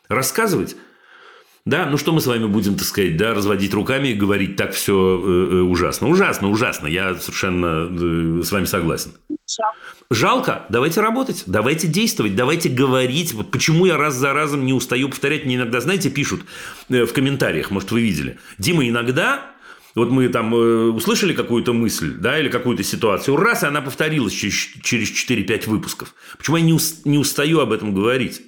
[0.08, 0.78] Рассказывать
[1.66, 4.74] да, ну что мы с вами будем, так сказать, да, разводить руками и говорить так
[4.74, 6.10] все э, э, ужасно.
[6.10, 6.88] Ужасно, ужасно.
[6.88, 9.14] Я совершенно э, с вами согласен.
[10.10, 10.66] Жалко.
[10.68, 13.34] Давайте работать, давайте действовать, давайте говорить.
[13.34, 15.46] Вот почему я раз за разом не устаю повторять.
[15.46, 16.42] Мне иногда, знаете, пишут
[16.90, 18.38] э, в комментариях, может, вы видели.
[18.58, 19.54] Дима, иногда
[19.96, 24.34] вот мы там э, услышали какую-то мысль, да, или какую-то ситуацию, раз, и она повторилась
[24.34, 26.14] через, через 4-5 выпусков.
[26.38, 28.42] Почему я не устаю об этом говорить?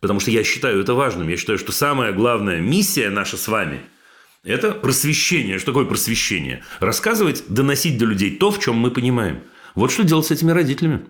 [0.00, 1.28] Потому что я считаю это важным.
[1.28, 3.80] Я считаю, что самая главная миссия наша с вами–
[4.42, 5.58] это просвещение.
[5.58, 6.64] Что такое просвещение?
[6.80, 9.42] Рассказывать, доносить до людей то, в чем мы понимаем.
[9.74, 11.06] Вот что делать с этими родителями.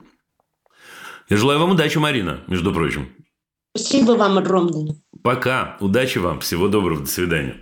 [1.29, 3.09] Я желаю вам удачи, Марина, между прочим.
[3.77, 4.97] Спасибо вам огромное.
[5.23, 5.77] Пока.
[5.79, 6.41] Удачи вам.
[6.41, 7.03] Всего доброго.
[7.03, 7.57] До свидания.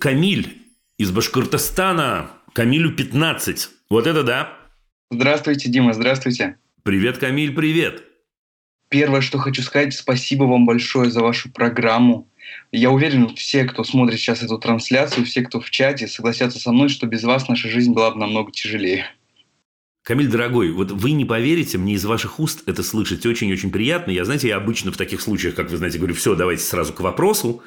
[0.00, 0.58] Камиль
[0.98, 2.30] из Башкортостана.
[2.52, 3.70] Камилю 15.
[3.90, 4.58] Вот это да.
[5.10, 6.56] Здравствуйте, Дима, здравствуйте.
[6.82, 8.04] Привет, Камиль, привет.
[8.88, 12.28] Первое, что хочу сказать, спасибо вам большое за вашу программу.
[12.72, 16.88] Я уверен, все, кто смотрит сейчас эту трансляцию, все, кто в чате, согласятся со мной,
[16.88, 19.06] что без вас наша жизнь была бы намного тяжелее.
[20.02, 24.10] Камиль, дорогой, вот вы не поверите, мне из ваших уст это слышать очень-очень приятно.
[24.10, 27.00] Я, знаете, я обычно в таких случаях, как вы знаете, говорю, все, давайте сразу к
[27.00, 27.62] вопросу.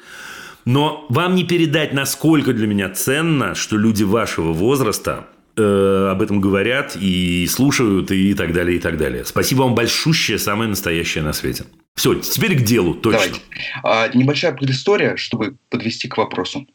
[0.64, 5.28] Но вам не передать, насколько для меня ценно, что люди вашего возраста
[5.58, 9.24] э, об этом говорят и слушают и так далее, и так далее.
[9.24, 11.64] Спасибо вам большущее, самое настоящее на свете.
[11.94, 13.20] Все, теперь к делу, точно.
[13.20, 13.40] Давайте.
[13.82, 16.66] А, небольшая предыстория, чтобы подвести к вопросу.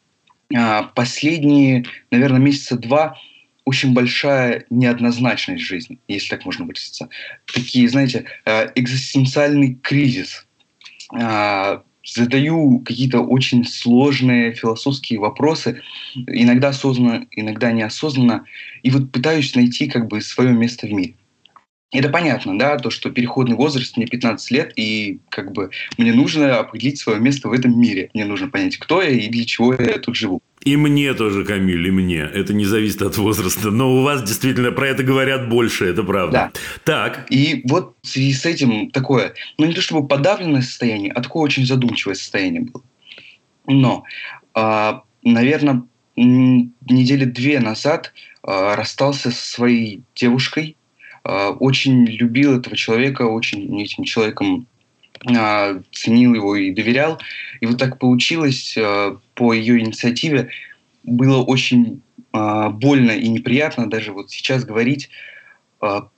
[0.54, 3.16] А, последние, наверное, месяца два
[3.64, 7.08] очень большая неоднозначность жизни, если так можно выразиться.
[7.46, 10.46] Такие, знаете, э, экзистенциальный кризис.
[11.14, 15.82] А, задаю какие-то очень сложные философские вопросы,
[16.14, 18.46] иногда осознанно, иногда неосознанно,
[18.82, 21.14] и вот пытаюсь найти как бы свое место в мире.
[21.94, 26.58] Это понятно, да, то, что переходный возраст, мне 15 лет, и как бы мне нужно
[26.58, 28.10] определить свое место в этом мире.
[28.14, 30.42] Мне нужно понять, кто я и для чего я тут живу.
[30.64, 32.20] И мне тоже, Камиль, и мне.
[32.20, 33.70] Это не зависит от возраста.
[33.70, 36.50] Но у вас действительно про это говорят больше, это правда.
[36.52, 36.60] Да.
[36.84, 37.26] Так.
[37.30, 41.44] И вот в связи с этим такое, ну не то чтобы подавленное состояние, а такое
[41.44, 42.82] очень задумчивое состояние было.
[43.66, 44.04] Но,
[44.54, 45.82] э, наверное,
[46.16, 48.12] недели две назад
[48.46, 50.76] э, расстался со своей девушкой.
[51.24, 54.66] Э, очень любил этого человека, очень этим человеком
[55.26, 57.20] а, ценил его и доверял.
[57.60, 60.50] И вот так получилось а, по ее инициативе.
[61.02, 65.10] Было очень а, больно и неприятно даже вот сейчас говорить.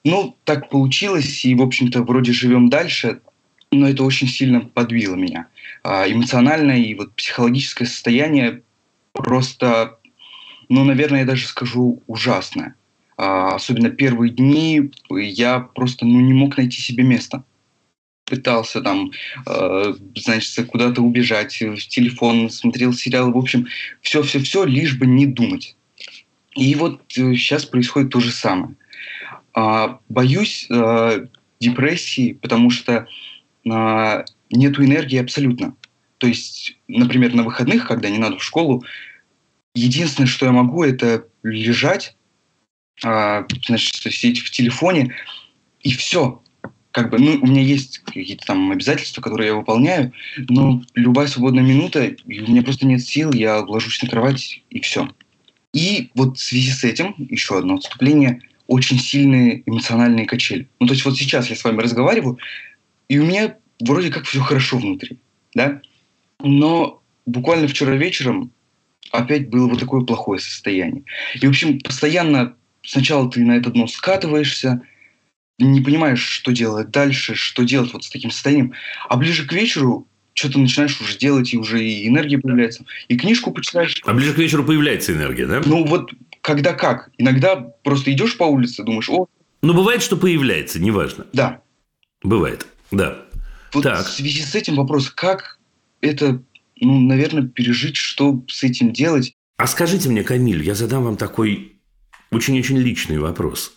[0.05, 3.21] Ну, так получилось, и, в общем-то, вроде живем дальше,
[3.73, 5.49] но это очень сильно подбило меня.
[5.83, 8.62] Эмоциональное и вот психологическое состояние
[9.12, 9.99] просто,
[10.69, 12.77] ну, наверное, я даже скажу, ужасное.
[13.17, 17.45] Особенно первые дни я просто ну, не мог найти себе места
[18.27, 19.13] пытался там,
[19.47, 23.69] э, значит, куда-то убежать, в телефон смотрел сериал, в общем,
[24.03, 25.77] все-все-все, лишь бы не думать.
[26.57, 28.75] И вот э, сейчас происходит то же самое.
[29.57, 31.27] Э, боюсь э,
[31.61, 33.07] депрессии, потому что
[33.65, 35.77] э, нету энергии абсолютно.
[36.19, 38.85] То есть, например, на выходных, когда не надо в школу,
[39.75, 42.16] единственное, что я могу, это лежать, э,
[43.01, 45.15] значит, сидеть в телефоне,
[45.81, 46.43] и все
[46.97, 50.15] как бы, ну, у меня есть какие-то там обязательства, которые я выполняю,
[50.49, 54.81] но любая свободная минута, и у меня просто нет сил, я ложусь на кровать, и
[54.81, 55.11] все.
[55.75, 60.71] И вот в связи с этим, еще одно отступление, очень сильные эмоциональные качели.
[60.81, 62.39] Ну, то есть вот сейчас я с вами разговариваю,
[63.11, 65.19] и у меня вроде как все хорошо внутри,
[65.53, 65.83] да?
[66.41, 68.53] Но буквально вчера вечером
[69.11, 71.05] опять было вот такое плохое состояние.
[71.35, 74.83] И, в общем, постоянно сначала ты на это дно скатываешься,
[75.59, 78.75] не понимаешь, что делать дальше, что делать вот с таким состоянием.
[79.09, 83.53] А ближе к вечеру что-то начинаешь уже делать, и уже и энергия появляется, и книжку
[83.53, 84.01] почитаешь.
[84.05, 85.62] А ближе к вечеру появляется энергия, да?
[85.64, 87.11] Ну вот когда как.
[87.18, 89.27] Иногда просто идешь по улице, думаешь, о...
[89.62, 91.27] Ну бывает, что появляется, неважно.
[91.33, 91.62] Да.
[92.22, 93.25] Бывает, да.
[93.72, 94.07] Вот так.
[94.07, 95.59] в связи с этим вопрос, как
[96.03, 96.42] это,
[96.81, 99.35] ну, наверное, пережить, что с этим делать?
[99.57, 101.76] А скажите мне, Камиль, я задам вам такой
[102.31, 103.73] очень-очень личный вопрос.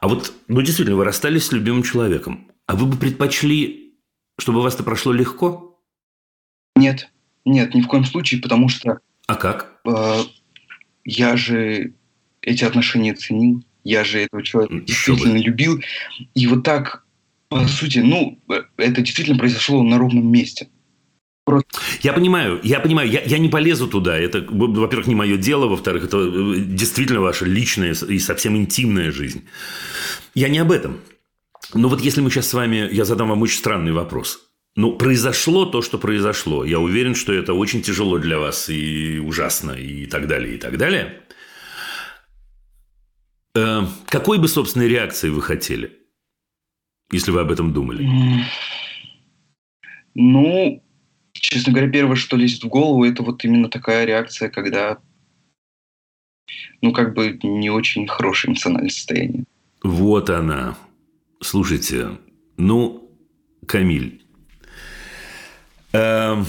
[0.00, 2.50] А вот, ну, действительно, вы расстались с любимым человеком.
[2.66, 3.94] А вы бы предпочли,
[4.38, 5.78] чтобы у вас это прошло легко?
[6.76, 7.10] Нет.
[7.44, 9.00] Нет, ни в коем случае, потому что...
[9.26, 9.80] А как?
[9.84, 10.22] Э,
[11.04, 11.94] я же
[12.42, 13.62] эти отношения ценил.
[13.84, 15.82] Я же этого человека действительно любил.
[16.34, 17.04] И вот так,
[17.48, 18.38] по сути, ну,
[18.76, 20.68] это действительно произошло на ровном месте.
[21.44, 21.68] Просто...
[22.02, 24.16] Я понимаю, я понимаю, я, я не полезу туда.
[24.16, 29.44] Это, во-первых, не мое дело, во-вторых, это э, действительно ваша личная и совсем интимная жизнь.
[30.34, 31.00] Я не об этом.
[31.74, 34.50] Но вот если мы сейчас с вами, я задам вам очень странный вопрос.
[34.76, 36.64] Ну, произошло то, что произошло.
[36.64, 40.78] Я уверен, что это очень тяжело для вас и ужасно, и так далее, и так
[40.78, 41.20] далее.
[43.56, 45.98] Э, какой бы, собственной реакции вы хотели,
[47.10, 48.08] если вы об этом думали?
[50.14, 50.82] Ну,
[51.40, 54.98] честно говоря, первое, что лезет в голову, это вот именно такая реакция, когда,
[56.82, 59.44] ну, как бы не очень хорошее эмоциональное состояние.
[59.82, 60.76] Вот она.
[61.42, 62.18] Слушайте,
[62.56, 63.10] ну,
[63.66, 64.22] Камиль,
[65.92, 66.44] э,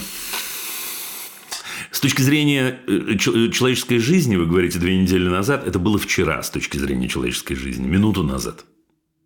[1.90, 6.50] с точки зрения э, человеческой жизни, вы говорите, две недели назад, это было вчера с
[6.50, 8.66] точки зрения человеческой жизни, минуту назад.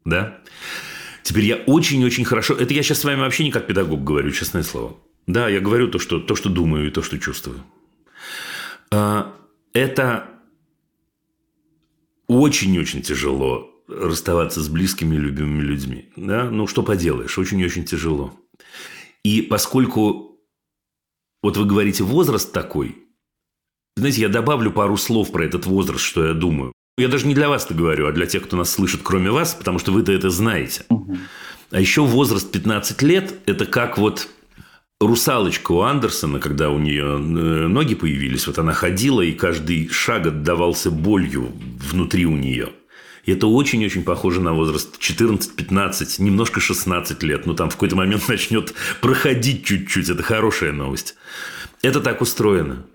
[0.05, 0.39] Да?
[1.23, 2.55] Теперь я очень-очень хорошо...
[2.55, 4.97] Это я сейчас с вами вообще не как педагог говорю, честное слово.
[5.27, 7.65] Да, я говорю то, что, то, что думаю и то, что чувствую.
[8.91, 9.35] А,
[9.73, 10.29] это
[12.29, 16.11] очень-очень тяжело расставаться с близкими, любимыми людьми.
[16.17, 16.51] Да?
[16.51, 18.35] Ну, что поделаешь, очень-очень тяжело.
[19.23, 20.41] И поскольку
[21.43, 22.97] вот вы говорите возраст такой,
[23.97, 26.73] знаете, я добавлю пару слов про этот возраст, что я думаю.
[26.99, 29.55] Я даже не для вас это говорю, а для тех, кто нас слышит, кроме вас,
[29.55, 30.85] потому что вы-то это знаете.
[30.89, 31.17] Угу.
[31.71, 34.29] А еще возраст 15 лет– это как вот
[35.01, 40.27] русалочка у Андерсона, когда у нее э, ноги появились, вот она ходила, и каждый шаг
[40.27, 41.53] отдавался болью
[41.91, 42.71] внутри у нее.
[43.25, 47.45] И это очень-очень похоже на возраст 14-15, немножко 16 лет.
[47.45, 50.09] Но там в какой-то момент начнет проходить чуть-чуть.
[50.09, 51.17] Это хорошая новость.
[51.83, 52.87] Это так устроено.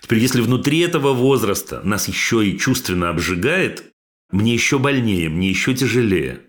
[0.00, 3.92] Теперь, если внутри этого возраста нас еще и чувственно обжигает,
[4.30, 6.40] мне еще больнее, мне еще тяжелее.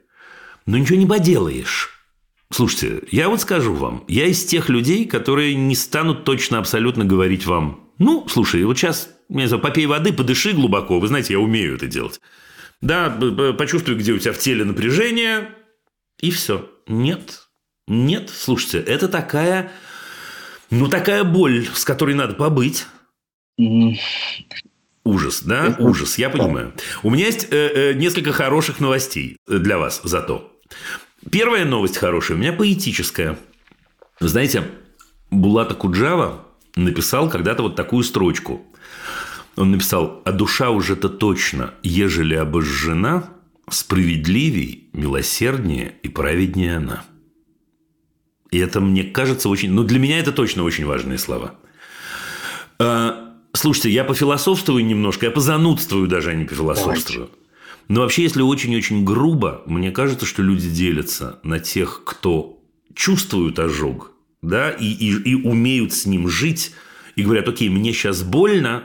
[0.67, 2.00] Но ничего не поделаешь.
[2.51, 7.45] Слушайте, я вот скажу вам, я из тех людей, которые не станут точно абсолютно говорить
[7.45, 11.75] вам, ну, слушай, вот сейчас, не знаю, попей воды, подыши глубоко, вы знаете, я умею
[11.75, 12.19] это делать.
[12.81, 13.09] Да,
[13.57, 15.51] почувствуй, где у тебя в теле напряжение,
[16.19, 16.69] и все.
[16.87, 17.43] Нет,
[17.87, 19.71] нет, слушайте, это такая,
[20.71, 22.85] ну, такая боль, с которой надо побыть.
[25.03, 25.75] Ужас, да?
[25.79, 26.73] Ужас, я понимаю.
[27.01, 30.51] У меня есть э, э, несколько хороших новостей для вас зато.
[31.29, 33.37] Первая новость хорошая, у меня поэтическая.
[34.19, 34.63] Вы знаете,
[35.29, 38.65] Булата Куджава написал когда-то вот такую строчку.
[39.55, 43.29] Он написал, а душа уже-то точно, ежели обожжена,
[43.69, 47.03] справедливей, милосерднее и праведнее она.
[48.49, 49.71] И это, мне кажется, очень...
[49.71, 51.55] Ну, для меня это точно очень важные слова.
[52.79, 57.27] А, слушайте, я пофилософствую немножко, я позанудствую даже, а не пофилософствую.
[57.27, 57.40] Давайте.
[57.87, 62.61] Но вообще, если очень-очень грубо, мне кажется, что люди делятся на тех, кто
[62.95, 66.73] чувствует ожог, да, и, и, и умеют с ним жить,
[67.15, 68.83] и говорят, окей, мне сейчас больно,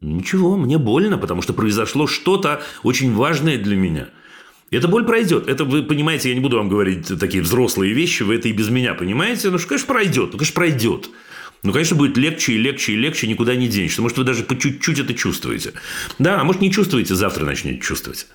[0.00, 4.08] ничего, мне больно, потому что произошло что-то очень важное для меня.
[4.70, 5.48] Эта боль пройдет.
[5.48, 8.68] Это вы понимаете, я не буду вам говорить такие взрослые вещи, вы это и без
[8.68, 9.50] меня понимаете.
[9.50, 10.32] Ну, что, конечно, пройдет.
[10.32, 11.10] Ну, конечно, пройдет.
[11.62, 14.00] Ну, конечно, будет легче и легче и легче, никуда не денешься.
[14.00, 15.74] Может, вы даже по чуть-чуть это чувствуете.
[16.18, 18.26] Да, а может, не чувствуете, завтра начнете чувствовать.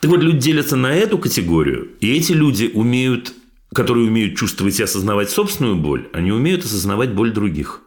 [0.00, 3.32] Так вот, люди делятся на эту категорию, и эти люди умеют,
[3.72, 7.80] которые умеют чувствовать и осознавать собственную боль, они умеют осознавать боль других.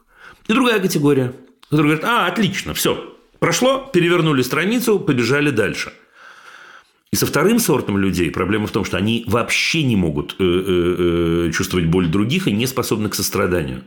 [0.47, 1.33] И другая категория,
[1.69, 5.93] которая говорит, а, отлично, все, прошло, перевернули страницу, побежали дальше.
[7.11, 11.47] И со вторым сортом людей проблема в том, что они вообще не могут э, э,
[11.47, 13.83] э, чувствовать боль других и не способны к состраданию.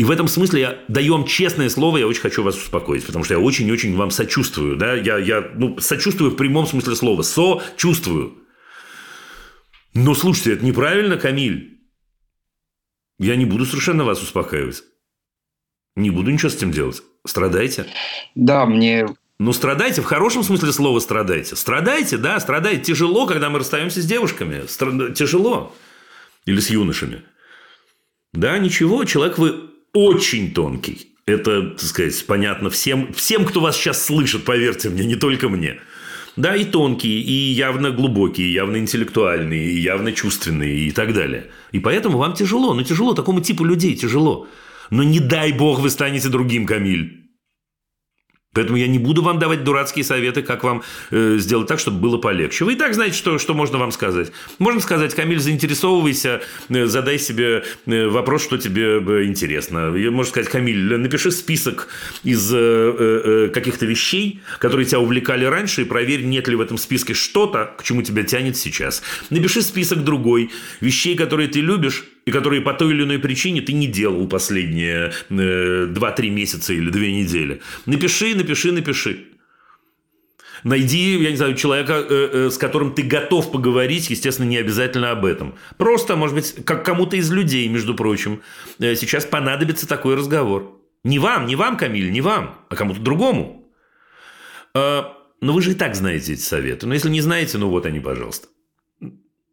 [0.00, 3.22] И в этом смысле я даю вам честное слово, я очень хочу вас успокоить, потому
[3.22, 4.76] что я очень-очень вам сочувствую.
[4.76, 4.94] Да?
[4.94, 7.20] Я, я ну, сочувствую в прямом смысле слова.
[7.20, 8.38] Сочувствую.
[9.92, 11.82] Но слушайте, это неправильно, Камиль.
[13.18, 14.84] Я не буду совершенно вас успокаивать.
[15.96, 17.02] Не буду ничего с этим делать.
[17.26, 17.84] Страдайте.
[18.34, 19.06] Да, мне
[19.38, 21.56] ну, страдайте, в хорошем смысле слова страдайте.
[21.56, 22.84] Страдайте, да, страдайте.
[22.84, 24.66] Тяжело, когда мы расстаемся с девушками.
[24.66, 25.10] Стра...
[25.10, 25.76] Тяжело.
[26.46, 27.22] Или с юношами.
[28.32, 31.08] Да, ничего, человек вы очень тонкий.
[31.26, 35.80] Это, так сказать, понятно всем, всем, кто вас сейчас слышит, поверьте мне, не только мне.
[36.36, 41.48] Да, и тонкие, и явно глубокие, и явно интеллектуальные, и явно чувственные, и так далее.
[41.72, 42.72] И поэтому вам тяжело.
[42.72, 44.48] Ну, тяжело, такому типу людей тяжело.
[44.90, 47.19] Но не дай бог вы станете другим, Камиль.
[48.52, 50.82] Поэтому я не буду вам давать дурацкие советы, как вам
[51.12, 52.64] э, сделать так, чтобы было полегче.
[52.64, 54.32] Вы и так знаете, что, что можно вам сказать.
[54.58, 59.90] Можно сказать, Камиль, заинтересовывайся, э, задай себе э, вопрос, что тебе э, интересно.
[59.92, 61.86] Можно сказать, Камиль, напиши список
[62.24, 66.76] из э, э, каких-то вещей, которые тебя увлекали раньше, и проверь, нет ли в этом
[66.76, 69.04] списке что-то, к чему тебя тянет сейчас.
[69.30, 73.72] Напиши список другой, вещей, которые ты любишь, и которые по той или иной причине ты
[73.72, 77.60] не делал последние э, 2-3 месяца или 2 недели.
[77.86, 79.26] Напиши, напиши, напиши.
[80.62, 85.10] Найди, я не знаю, человека, э, э, с которым ты готов поговорить, естественно, не обязательно
[85.10, 85.56] об этом.
[85.76, 88.42] Просто, может быть, как кому-то из людей, между прочим,
[88.78, 90.80] э, сейчас понадобится такой разговор.
[91.02, 93.68] Не вам, не вам, Камиль, не вам, а кому-то другому.
[94.74, 95.02] Э,
[95.40, 96.86] но вы же и так знаете эти советы.
[96.86, 98.46] Но если не знаете, ну вот они, пожалуйста.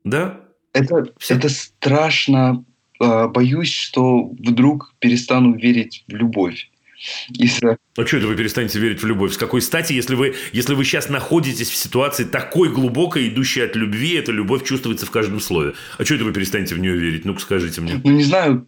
[0.04, 0.47] Да?
[0.78, 2.64] Это, это страшно.
[3.00, 6.70] Э, боюсь, что вдруг перестану верить в любовь.
[7.30, 7.78] Из-за...
[7.96, 9.34] А что это вы перестанете верить в любовь?
[9.34, 13.76] С какой стати, если вы, если вы сейчас находитесь в ситуации такой глубокой, идущей от
[13.76, 15.74] любви, эта любовь чувствуется в каждом слове?
[15.98, 17.24] А что это вы перестанете в нее верить?
[17.24, 18.02] Ну-ка скажите мне.
[18.04, 18.68] Ну, не знаю,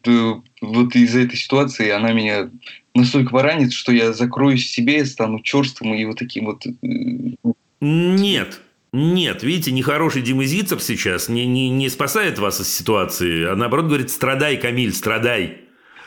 [0.62, 2.50] вот из-за этой ситуации она меня
[2.94, 6.66] настолько поранит, что я закроюсь в себе, стану черствым и вот таким вот...
[6.66, 13.46] Э, Нет, нет, видите, нехороший Дима Зицев сейчас не, не, не спасает вас из ситуации,
[13.46, 15.62] а наоборот говорит, страдай, Камиль, страдай.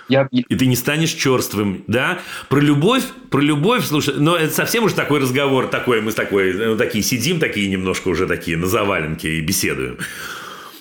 [0.09, 0.29] Я...
[0.31, 2.19] И ты не станешь черствым, да?
[2.49, 6.53] Про любовь, про любовь, слушай, но это совсем уж такой разговор, такой, мы с такой,
[6.53, 9.99] ну, такие сидим, такие немножко уже такие на заваленке и беседуем.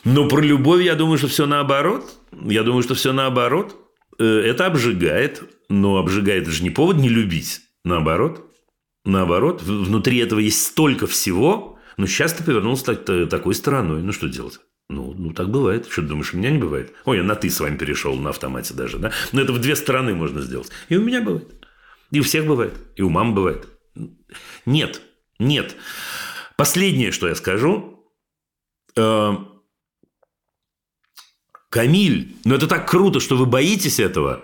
[0.03, 2.11] Но про любовь, я думаю, что все наоборот.
[2.31, 3.75] Я думаю, что все наоборот.
[4.19, 7.61] Э, это обжигает, но обжигает это же не повод не любить.
[7.83, 8.47] Наоборот.
[9.05, 14.01] Наоборот, внутри этого есть столько всего, но сейчас ты повернулся так, такой стороной.
[14.01, 14.59] Ну, что делать?
[14.89, 15.85] Ну, ну, так бывает.
[15.87, 16.93] Что ты думаешь, у меня не бывает?
[17.05, 19.11] Ой, я на «ты» с вами перешел на автомате даже, да?
[19.31, 20.71] Но это в две стороны можно сделать.
[20.89, 21.47] И у меня бывает.
[22.09, 22.73] И у всех бывает.
[22.95, 23.67] И у мам бывает.
[24.65, 25.03] Нет,
[25.37, 25.75] нет.
[26.57, 28.03] Последнее, что я скажу.
[28.95, 29.35] Э,
[31.69, 34.43] Камиль, ну это так круто, что вы боитесь этого.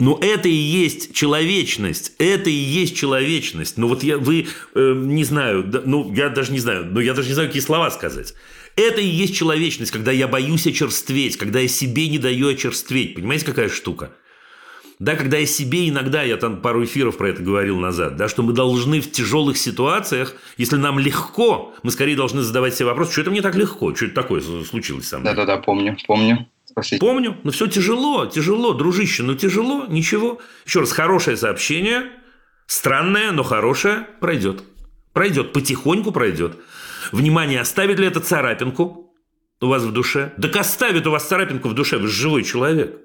[0.00, 2.12] Но это и есть человечность.
[2.18, 3.76] Это и есть человечность.
[3.78, 7.14] Ну вот я, вы, э, не знаю, да, ну я даже не знаю, ну я
[7.14, 8.34] даже не знаю, какие слова сказать.
[8.76, 13.16] Это и есть человечность, когда я боюсь очерстветь, когда я себе не даю очерстветь.
[13.16, 14.12] Понимаете, какая штука?
[15.00, 18.42] Да, когда я себе иногда, я там пару эфиров про это говорил назад, да, что
[18.42, 23.20] мы должны в тяжелых ситуациях, если нам легко, мы скорее должны задавать себе вопрос, что
[23.20, 25.34] это мне так легко, что это такое случилось со мной.
[25.34, 26.46] Да-да-да, помню, помню.
[26.78, 27.00] Спасибо.
[27.00, 30.40] Помню, но все тяжело, тяжело, дружище, но тяжело, ничего.
[30.64, 32.12] Еще раз, хорошее сообщение,
[32.66, 34.62] странное, но хорошее, пройдет.
[35.12, 36.56] Пройдет, потихоньку пройдет.
[37.10, 39.12] Внимание, оставит ли это царапинку
[39.60, 40.32] у вас в душе?
[40.40, 42.96] Так оставит у вас царапинку в душе, вы живой человек.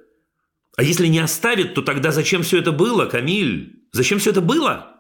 [0.78, 3.84] А если не оставит, то тогда зачем все это было, Камиль?
[3.92, 4.94] Зачем все это было?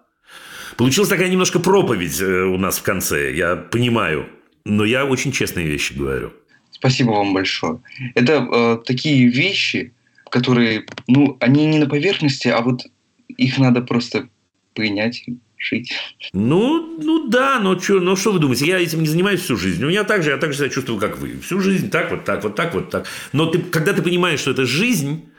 [0.77, 4.29] Получилась такая немножко проповедь э, у нас в конце, я понимаю.
[4.65, 6.33] Но я очень честные вещи говорю.
[6.73, 7.79] Спасибо вам большое.
[8.15, 9.93] Это э, такие вещи,
[10.29, 12.81] которые, ну, они не на поверхности, а вот
[13.27, 14.27] их надо просто
[14.73, 15.23] принять,
[15.57, 15.93] жить.
[16.33, 19.83] Ну, ну да, но что, ну что вы думаете, я этим не занимаюсь всю жизнь.
[19.83, 21.39] У меня так же, я так же себя чувствую, как вы.
[21.39, 23.07] Всю жизнь так, вот так, вот так, вот так.
[23.31, 25.29] Но ты, когда ты понимаешь, что это жизнь,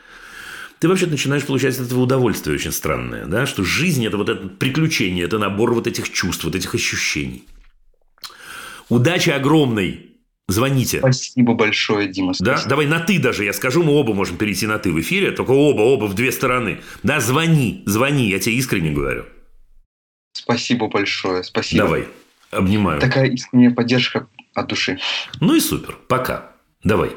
[0.79, 4.49] ты вообще начинаешь получать от этого удовольствие очень странное, да, что жизнь– это вот это
[4.49, 7.45] приключение, это набор вот этих чувств, вот этих ощущений.
[8.89, 10.14] Удачи огромной
[10.47, 10.99] Звоните.
[10.99, 12.35] Спасибо большое, Дима.
[12.35, 12.57] Спасибо.
[12.63, 15.31] Да, давай на ты даже, я скажу, мы оба можем перейти на ты в эфире,
[15.31, 16.81] только оба, оба в две стороны.
[17.03, 19.25] Да, звони, звони, я тебе искренне говорю.
[20.33, 21.85] Спасибо большое, спасибо.
[21.85, 22.09] Давай,
[22.51, 23.01] обнимаю.
[23.01, 24.99] Такая искренняя поддержка от души.
[25.41, 26.53] Ну и супер, пока.
[26.83, 27.13] Давай.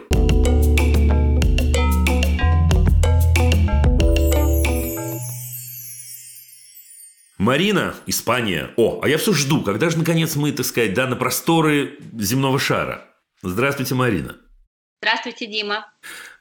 [7.38, 8.72] Марина, Испания.
[8.78, 12.58] О, а я все жду, когда же наконец мы, так сказать, да, на просторы земного
[12.58, 13.06] шара.
[13.48, 14.36] Здравствуйте, Марина.
[15.02, 15.90] Здравствуйте, Дима.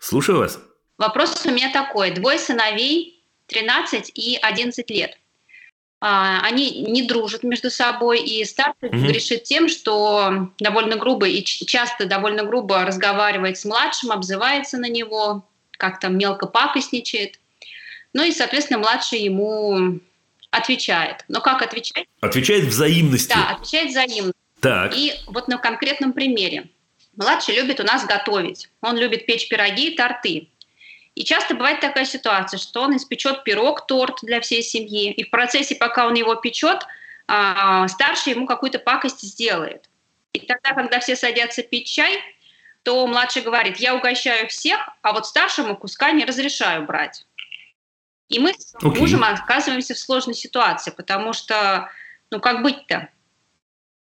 [0.00, 0.58] Слушаю вас.
[0.98, 2.10] Вопрос у меня такой.
[2.10, 5.16] Двое сыновей, 13 и 11 лет.
[6.00, 8.98] А, они не дружат между собой, и старший угу.
[8.98, 15.46] грешит тем, что довольно грубо и часто довольно грубо разговаривает с младшим, обзывается на него,
[15.72, 17.38] как-то мелко пакостничает.
[18.12, 20.00] Ну и, соответственно, младший ему
[20.50, 21.24] отвечает.
[21.28, 22.08] Но как отвечает?
[22.20, 23.36] Отвечает взаимностью.
[23.36, 24.32] Да, отвечает взаимно.
[24.60, 24.94] Так.
[24.96, 26.68] И вот на конкретном примере.
[27.16, 28.68] Младший любит у нас готовить.
[28.80, 30.48] Он любит печь пироги и торты.
[31.14, 35.30] И часто бывает такая ситуация, что он испечет пирог, торт для всей семьи, и в
[35.30, 36.86] процессе, пока он его печет,
[37.26, 39.88] а, старший ему какую-то пакость сделает.
[40.34, 42.20] И тогда, когда все садятся пить чай,
[42.82, 47.26] то младший говорит, я угощаю всех, а вот старшему куска не разрешаю брать.
[48.28, 48.98] И мы с okay.
[48.98, 51.90] мужем оказываемся в сложной ситуации, потому что,
[52.30, 53.08] ну как быть-то?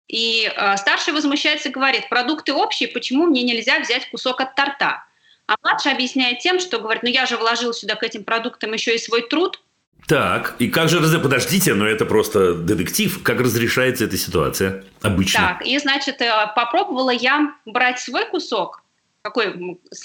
[0.09, 5.05] И э, старший возмущается и говорит, продукты общие, почему мне нельзя взять кусок от торта?
[5.45, 8.95] А младший объясняет тем, что говорит, ну я же вложил сюда к этим продуктам еще
[8.95, 9.61] и свой труд.
[10.07, 15.39] Так, и как же, подождите, но это просто детектив, как разрешается эта ситуация обычно?
[15.39, 18.81] Так, и значит, э, попробовала я брать свой кусок,
[19.21, 19.53] какой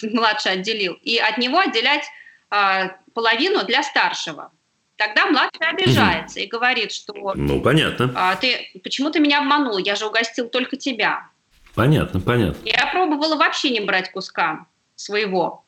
[0.03, 2.05] младший отделил, и от него отделять
[2.51, 4.53] э, половину для старшего.
[4.97, 6.45] Тогда младший обижается угу.
[6.45, 7.33] и говорит, что...
[7.35, 8.13] Ну, понятно.
[8.15, 9.79] А, ты, почему ты меня обманул?
[9.79, 11.29] Я же угостил только тебя.
[11.75, 12.61] Понятно, понятно.
[12.65, 15.65] Я пробовала вообще не брать куска своего.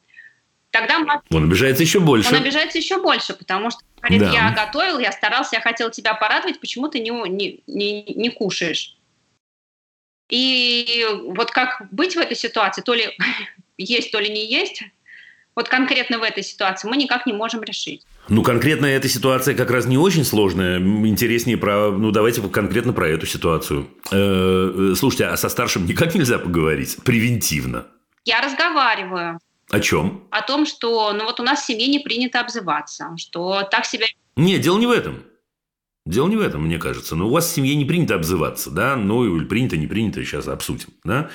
[0.70, 1.24] Тогда младший...
[1.30, 2.28] Он обижается еще больше.
[2.28, 4.30] Он обижается еще больше, потому что говорит, да.
[4.30, 8.96] я готовил, я старался, я хотел тебя порадовать, почему ты не, не, не, не кушаешь?
[10.28, 13.16] И вот как быть в этой ситуации, то ли
[13.78, 14.82] есть, то ли не есть,
[15.56, 18.04] вот конкретно в этой ситуации мы никак не можем решить.
[18.28, 20.78] Ну, конкретно эта ситуация как раз не очень сложная.
[20.78, 21.90] Интереснее про...
[21.90, 23.88] Ну, давайте конкретно про эту ситуацию.
[24.10, 26.98] Э, слушайте, а со старшим никак нельзя поговорить?
[27.04, 27.86] Превентивно.
[28.24, 29.38] Я разговариваю.
[29.70, 30.24] О чем?
[30.30, 34.06] О том, что ну вот у нас в семье не принято обзываться, что так себя...
[34.36, 35.22] Не, дело не в этом.
[36.04, 37.16] Дело не в этом, мне кажется.
[37.16, 38.96] Но у вас в семье не принято обзываться, да?
[38.96, 41.30] Ну, или принято, не принято, сейчас обсудим, да?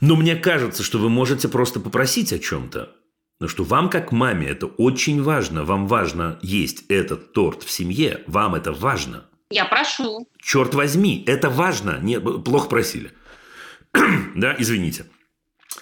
[0.00, 2.94] Но мне кажется, что вы можете просто попросить о чем-то.
[3.40, 5.64] Но что вам, как маме, это очень важно.
[5.64, 8.22] Вам важно есть этот торт в семье.
[8.26, 9.26] Вам это важно.
[9.50, 10.28] Я прошу.
[10.42, 11.98] Черт возьми, это важно.
[12.02, 13.12] Не, плохо просили.
[14.34, 15.06] да, извините.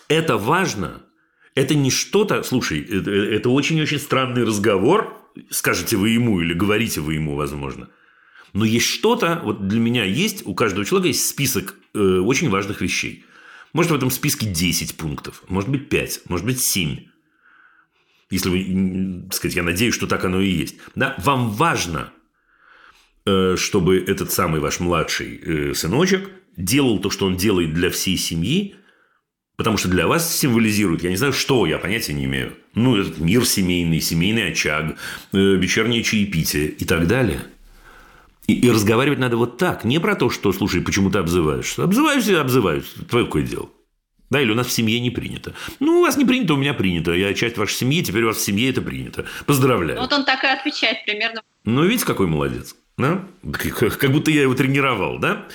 [0.09, 1.03] Это важно.
[1.55, 2.43] Это не что-то...
[2.43, 5.17] Слушай, это, это очень-очень странный разговор.
[5.51, 7.89] Скажете вы ему или говорите вы ему, возможно.
[8.53, 12.81] Но есть что-то, вот для меня есть, у каждого человека есть список э, очень важных
[12.81, 13.25] вещей.
[13.73, 16.99] Может, в этом списке 10 пунктов, может быть, 5, может быть, 7
[18.31, 22.13] если вы, так сказать, я надеюсь, что так оно и есть, да, вам важно,
[23.25, 28.17] э, чтобы этот самый ваш младший э, сыночек делал то, что он делает для всей
[28.17, 28.75] семьи,
[29.57, 33.19] потому что для вас символизирует, я не знаю, что, я понятия не имею, ну, этот
[33.19, 34.97] мир семейный, семейный очаг,
[35.33, 37.43] э, вечернее чаепитие и так далее.
[38.47, 41.83] И, и разговаривать надо вот так, не про то, что, слушай, почему ты обзываешься.
[41.85, 43.71] Обзываешься, обзываюсь, твое какое дело.
[44.31, 45.55] Да, или у нас в семье не принято.
[45.79, 47.13] Ну, у вас не принято, у меня принято.
[47.13, 49.25] Я часть вашей семьи, теперь у вас в семье это принято.
[49.47, 50.01] Поздравляю.
[50.01, 51.43] Вот он так и отвечает примерно.
[51.65, 52.75] Ну, видите, какой молодец.
[52.99, 53.25] Да?
[53.53, 55.47] Как будто я его тренировал, да?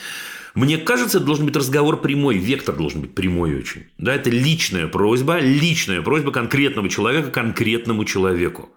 [0.53, 3.86] Мне кажется, это должен быть разговор прямой, вектор должен быть прямой очень.
[3.97, 8.69] Да, это личная просьба, личная просьба конкретного человека конкретному человеку.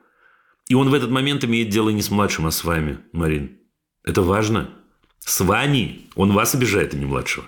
[0.69, 3.59] И он в этот момент имеет дело не с младшим, а с вами, Марин.
[4.05, 4.71] Это важно.
[5.19, 6.03] С вами.
[6.15, 7.47] Он вас обижает, а не младшего.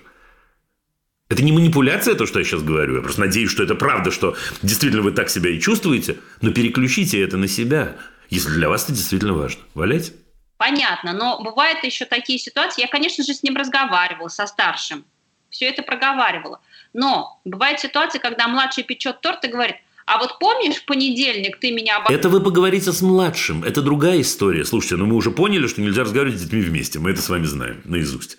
[1.29, 2.95] Это не манипуляция, то, что я сейчас говорю.
[2.95, 6.17] Я просто надеюсь, что это правда, что действительно вы так себя и чувствуете.
[6.41, 7.97] Но переключите это на себя,
[8.29, 9.61] если для вас это действительно важно.
[9.73, 10.13] Валяйте.
[10.57, 12.81] Понятно, но бывают еще такие ситуации.
[12.81, 15.05] Я, конечно же, с ним разговаривала, со старшим.
[15.49, 16.61] Все это проговаривала.
[16.93, 19.75] Но бывают ситуации, когда младший печет торт и говорит,
[20.05, 22.11] а вот помнишь, в понедельник ты меня обо...
[22.11, 23.63] Это вы поговорите с младшим.
[23.65, 24.63] Это другая история.
[24.63, 26.99] Слушайте, ну мы уже поняли, что нельзя разговаривать с детьми вместе.
[26.99, 28.37] Мы это с вами знаем наизусть.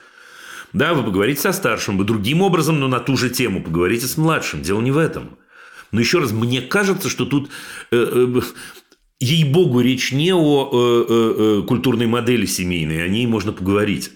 [0.73, 4.17] Да, вы поговорите со старшим, вы другим образом, но на ту же тему поговорите с
[4.17, 4.63] младшим.
[4.63, 5.39] Дело не в этом.
[5.93, 7.51] Но еще раз, мне кажется, что тут
[7.91, 8.41] э, э,
[9.21, 14.13] ей-богу, речь не о э, э, э, культурной модели семейной, о ней можно поговорить.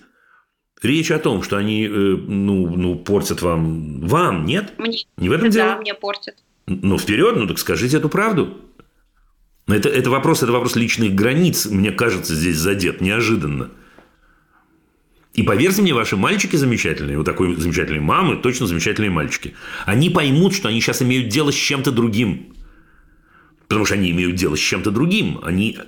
[0.82, 4.00] Речь о том, что они ну, ну, портят вам.
[4.00, 4.74] Вам, нет?
[4.78, 4.98] Мне.
[5.16, 5.68] Не в этом да, дело?
[5.68, 6.34] Да, мне портят.
[6.66, 8.58] Ну, вперед, ну так скажите эту правду.
[9.68, 13.70] Это, это, вопрос, это вопрос личных границ, мне кажется, здесь задет неожиданно.
[15.34, 19.54] И поверьте мне, ваши мальчики замечательные, у такой замечательной мамы точно замечательные мальчики.
[19.86, 22.54] Они поймут, что они сейчас имеют дело с чем-то другим.
[23.66, 25.40] Потому что они имеют дело с чем-то другим.
[25.42, 25.78] Они,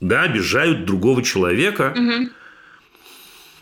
[0.00, 1.94] да, обижают другого человека.
[1.96, 2.30] Угу.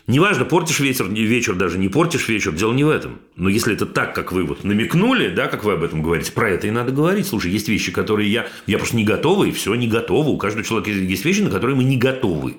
[0.07, 3.21] Неважно, портишь вечер, вечер даже не портишь вечер, дело не в этом.
[3.37, 6.49] Но если это так, как вы вот намекнули, да, как вы об этом говорите, про
[6.49, 7.27] это и надо говорить.
[7.27, 10.27] Слушай, есть вещи, которые я, я просто не готова, и все, не готова.
[10.27, 12.57] У каждого человека есть вещи, на которые мы не готовы.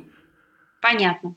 [0.80, 1.34] Понятно.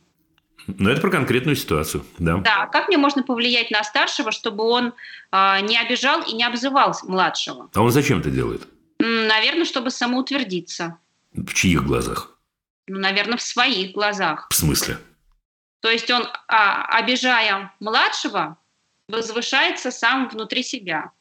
[0.67, 2.37] Но это про конкретную ситуацию, да.
[2.37, 4.93] Да, как мне можно повлиять на старшего, чтобы он
[5.31, 7.69] э, не обижал и не обзывал младшего?
[7.73, 8.67] А он зачем это делает?
[8.99, 10.97] Наверное, чтобы самоутвердиться.
[11.33, 12.37] В чьих глазах?
[12.87, 14.47] Ну, наверное, в своих глазах.
[14.49, 14.97] В смысле?
[15.81, 18.57] То есть он, а, обижая младшего,
[19.07, 21.11] возвышается сам внутри себя.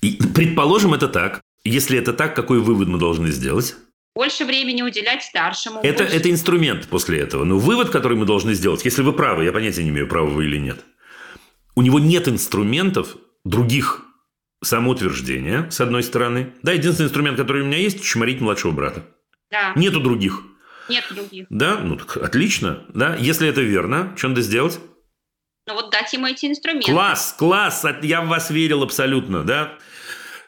[0.00, 1.40] И, предположим, это так.
[1.64, 3.74] Если это так, какой вывод мы должны сделать?
[4.16, 5.80] Больше времени уделять старшему.
[5.82, 7.44] Это, это инструмент после этого.
[7.44, 10.46] Но вывод, который мы должны сделать, если вы правы, я понятия не имею, правы вы
[10.46, 10.78] или нет,
[11.76, 14.02] у него нет инструментов других
[14.64, 16.54] самоутверждения, с одной стороны.
[16.62, 19.04] Да, единственный инструмент, который у меня есть, чморить младшего брата.
[19.50, 19.74] Да.
[19.76, 20.42] Нету других.
[20.88, 21.46] Нет других.
[21.50, 22.84] Да, ну так отлично.
[22.94, 24.80] Да, если это верно, что надо сделать?
[25.66, 26.90] Ну вот дать ему эти инструменты.
[26.90, 29.74] Класс, класс, я в вас верил абсолютно, да?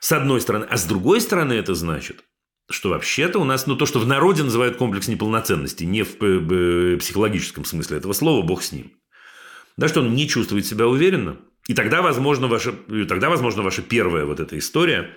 [0.00, 0.66] С одной стороны.
[0.70, 2.24] А с другой стороны это значит,
[2.70, 6.96] что вообще-то у нас, ну, то, что в народе называют комплекс неполноценности, не в э,
[6.98, 8.92] психологическом смысле этого слова, бог с ним.
[9.76, 11.36] Да, что он не чувствует себя уверенно.
[11.66, 12.72] И тогда, возможно, ваша,
[13.08, 15.10] тогда, возможно, ваша первая вот эта история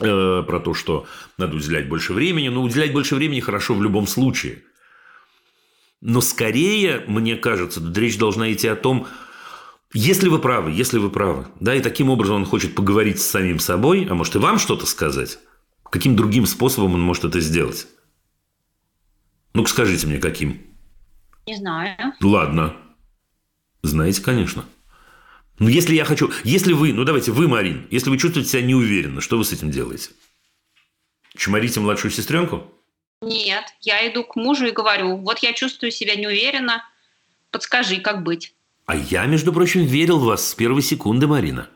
[0.00, 1.06] э, про то, что
[1.38, 2.48] надо уделять больше времени.
[2.48, 4.62] Но уделять больше времени хорошо в любом случае.
[6.02, 9.06] Но скорее, мне кажется, речь должна идти о том,
[9.94, 13.60] если вы правы, если вы правы, да, и таким образом он хочет поговорить с самим
[13.60, 15.38] собой, а может и вам что-то сказать,
[15.90, 17.86] каким другим способом он может это сделать?
[19.54, 20.60] Ну-ка скажите мне, каким?
[21.46, 22.14] Не знаю.
[22.20, 22.76] Ладно.
[23.82, 24.64] Знаете, конечно.
[25.58, 26.30] Ну, если я хочу...
[26.44, 26.92] Если вы...
[26.92, 30.10] Ну, давайте, вы, Марин, если вы чувствуете себя неуверенно, что вы с этим делаете?
[31.36, 32.70] Чморите младшую сестренку?
[33.22, 36.84] Нет, я иду к мужу и говорю, вот я чувствую себя неуверенно,
[37.50, 38.54] подскажи, как быть.
[38.84, 41.68] А я, между прочим, верил в вас с первой секунды, Марина.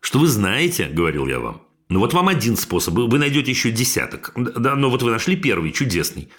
[0.00, 1.66] Что вы знаете, говорил я вам.
[1.92, 4.32] Ну вот вам один способ, вы найдете еще десяток.
[4.34, 6.30] Да, но вот вы нашли первый, чудесный.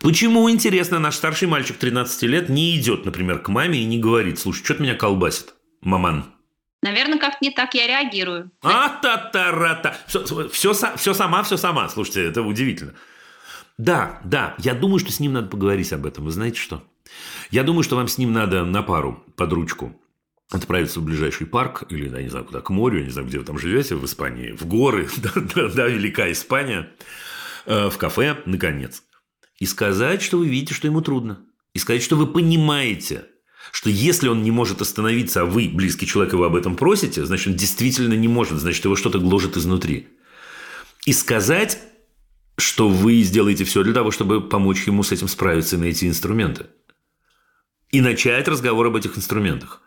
[0.00, 4.38] Почему, интересно, наш старший мальчик 13 лет не идет, например, к маме и не говорит,
[4.38, 6.26] слушай, что-то меня колбасит, маман?
[6.82, 8.50] Наверное, как-то не так я реагирую.
[8.60, 9.96] А-та-та-ра-та.
[10.08, 11.88] Все, все, все сама, все сама.
[11.88, 12.92] Слушайте, это удивительно.
[13.78, 16.26] Да, да, я думаю, что с ним надо поговорить об этом.
[16.26, 16.84] Вы знаете что?
[17.50, 19.98] Я думаю, что вам с ним надо на пару, под ручку,
[20.50, 23.38] отправиться в ближайший парк или, я не знаю, куда, к морю, я не знаю, где
[23.38, 26.88] вы там живете, в Испании, в горы, да, велика Испания,
[27.66, 29.02] э, в кафе, наконец,
[29.58, 31.40] и сказать, что вы видите, что ему трудно.
[31.74, 33.26] И сказать, что вы понимаете,
[33.72, 37.48] что если он не может остановиться, а вы, близкий человек, его об этом просите, значит,
[37.48, 40.08] он действительно не может, значит, его что-то гложет изнутри.
[41.04, 41.78] И сказать,
[42.56, 46.66] что вы сделаете все для того, чтобы помочь ему с этим справиться и найти инструменты.
[47.90, 49.82] И начать разговор об этих инструментах.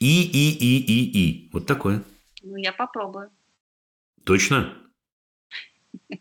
[0.00, 1.50] И, и, и, и, и.
[1.52, 2.02] Вот такое.
[2.42, 3.30] Ну, я попробую.
[4.24, 4.72] Точно?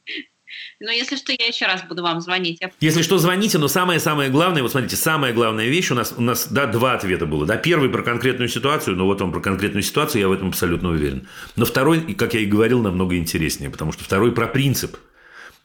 [0.79, 2.59] Но если что, я еще раз буду вам звонить.
[2.79, 6.47] Если что, звоните, но самое-самое главное, вот смотрите, самая главная вещь, у нас, у нас,
[6.51, 7.45] да, два ответа было.
[7.45, 10.89] Да, первый про конкретную ситуацию, но вот он про конкретную ситуацию, я в этом абсолютно
[10.89, 11.27] уверен.
[11.55, 14.97] Но второй, как я и говорил, намного интереснее, потому что второй про принцип–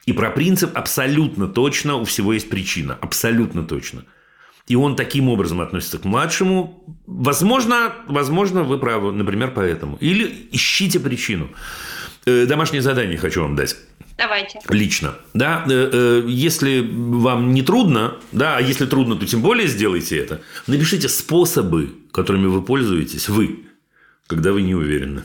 [0.05, 2.97] и про принцип абсолютно точно у всего есть причина.
[3.01, 4.03] Абсолютно точно.
[4.67, 6.83] И он таким образом относится к младшему.
[7.05, 9.97] Возможно, возможно, вы правы, например, поэтому.
[9.97, 11.49] Или ищите причину.
[12.25, 13.75] Э, домашнее задание хочу вам дать.
[14.17, 14.59] Давайте.
[14.69, 15.15] Лично.
[15.33, 20.17] Да, э, э, если вам не трудно, да, а если трудно, то тем более сделайте
[20.17, 20.41] это.
[20.65, 23.65] Напишите способы, которыми вы пользуетесь, вы,
[24.25, 25.23] когда вы не уверены.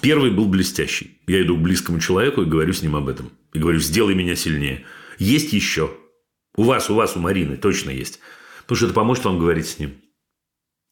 [0.00, 1.18] Первый был блестящий.
[1.26, 3.30] Я иду к близкому человеку и говорю с ним об этом.
[3.52, 4.84] И говорю, сделай меня сильнее.
[5.18, 5.90] Есть еще.
[6.56, 8.20] У вас, у вас, у Марины точно есть.
[8.66, 9.94] Потому что это поможет вам говорить с ним.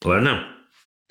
[0.03, 0.47] Ладно?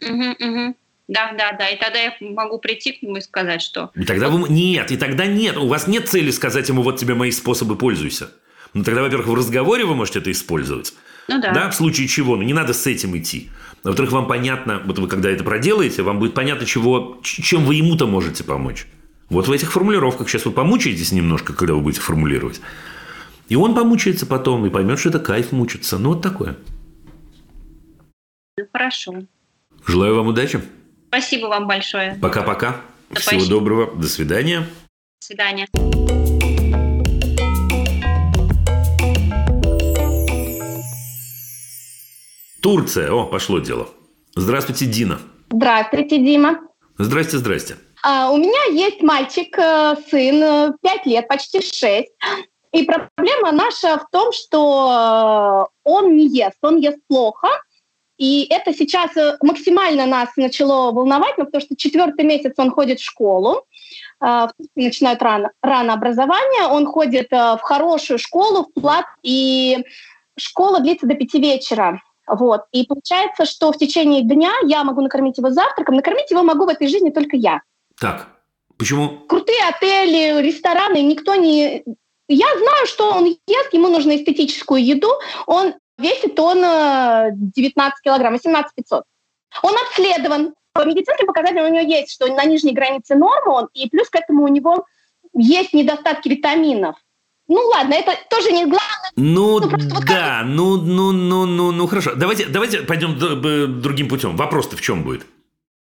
[0.00, 0.76] Угу, угу.
[1.08, 1.68] Да, да, да.
[1.68, 3.90] И тогда я могу прийти к нему и сказать, что...
[3.94, 4.48] И тогда вы...
[4.48, 5.58] Нет, и тогда нет.
[5.58, 8.30] У вас нет цели сказать ему, вот тебе мои способы, пользуйся.
[8.72, 10.94] Ну, тогда, во-первых, в разговоре вы можете это использовать.
[11.28, 11.52] Ну да.
[11.52, 12.36] Да, в случае чего.
[12.36, 13.50] Ну, не надо с этим идти.
[13.82, 18.06] Во-вторых, вам понятно, вот вы когда это проделаете, вам будет понятно, чего, чем вы ему-то
[18.06, 18.86] можете помочь.
[19.28, 22.60] Вот в этих формулировках сейчас вы помучаетесь немножко, когда вы будете формулировать.
[23.49, 25.99] И он помучается потом и поймет, что это кайф мучиться.
[25.99, 26.57] Ну, вот такое.
[28.57, 29.14] Ну, хорошо.
[29.86, 30.61] Желаю вам удачи.
[31.09, 32.18] Спасибо вам большое.
[32.20, 32.80] Пока-пока.
[33.11, 33.51] Да, Всего спасибо.
[33.51, 33.95] доброго.
[33.97, 34.61] До свидания.
[34.61, 34.66] До
[35.26, 35.66] свидания.
[42.62, 43.11] Турция.
[43.12, 43.88] О, пошло дело.
[44.34, 45.20] Здравствуйте, Дина.
[45.51, 46.61] Здравствуйте, Дима.
[46.99, 47.76] Здрасте, здрасте.
[48.03, 52.09] А, у меня есть мальчик, э, сын, 5 лет, почти 6.
[52.75, 57.47] И проблема наша в том, что э, он не ест, он ест плохо.
[58.18, 63.05] И это сейчас э, максимально нас начало волновать, потому что четвертый месяц он ходит в
[63.05, 63.64] школу,
[64.20, 69.85] э, начинают рано, рано образование, он ходит в хорошую школу, в плат, и
[70.37, 72.03] школа длится до пяти вечера.
[72.27, 72.62] Вот.
[72.72, 76.70] И получается, что в течение дня я могу накормить его завтраком, накормить его могу в
[76.70, 77.61] этой жизни только я.
[78.01, 78.27] Так,
[78.77, 79.20] почему?
[79.29, 81.85] Крутые отели, рестораны, никто не...
[82.29, 85.11] Я знаю, что он ест, ему нужно эстетическую еду,
[85.47, 89.05] он весит он э, 19 килограмм, 18 500.
[89.62, 93.89] Он обследован, по медицинским показателям у него есть, что на нижней границе нормы он, и
[93.89, 94.87] плюс к этому у него
[95.35, 96.97] есть недостатки витаминов.
[97.47, 99.11] Ну ладно, это тоже не главное.
[99.16, 102.14] Ну, Ну, просто вот да, ну, ну, ну, ну, ну, хорошо.
[102.16, 103.18] Давайте, давайте пойдем
[103.83, 104.37] другим путем.
[104.37, 105.27] Вопрос-то в чем будет?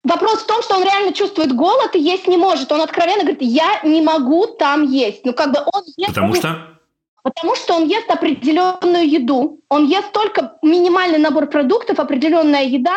[0.04, 2.70] Вопрос в том, что он реально чувствует голод и есть не может.
[2.70, 5.24] Он откровенно говорит, я не могу там есть.
[5.24, 6.14] Ну, как бы он ест...
[6.14, 6.78] Потому что?
[7.22, 9.60] Потому что он ест определенную еду.
[9.70, 12.96] Он ест только минимальный набор продуктов, определенная еда.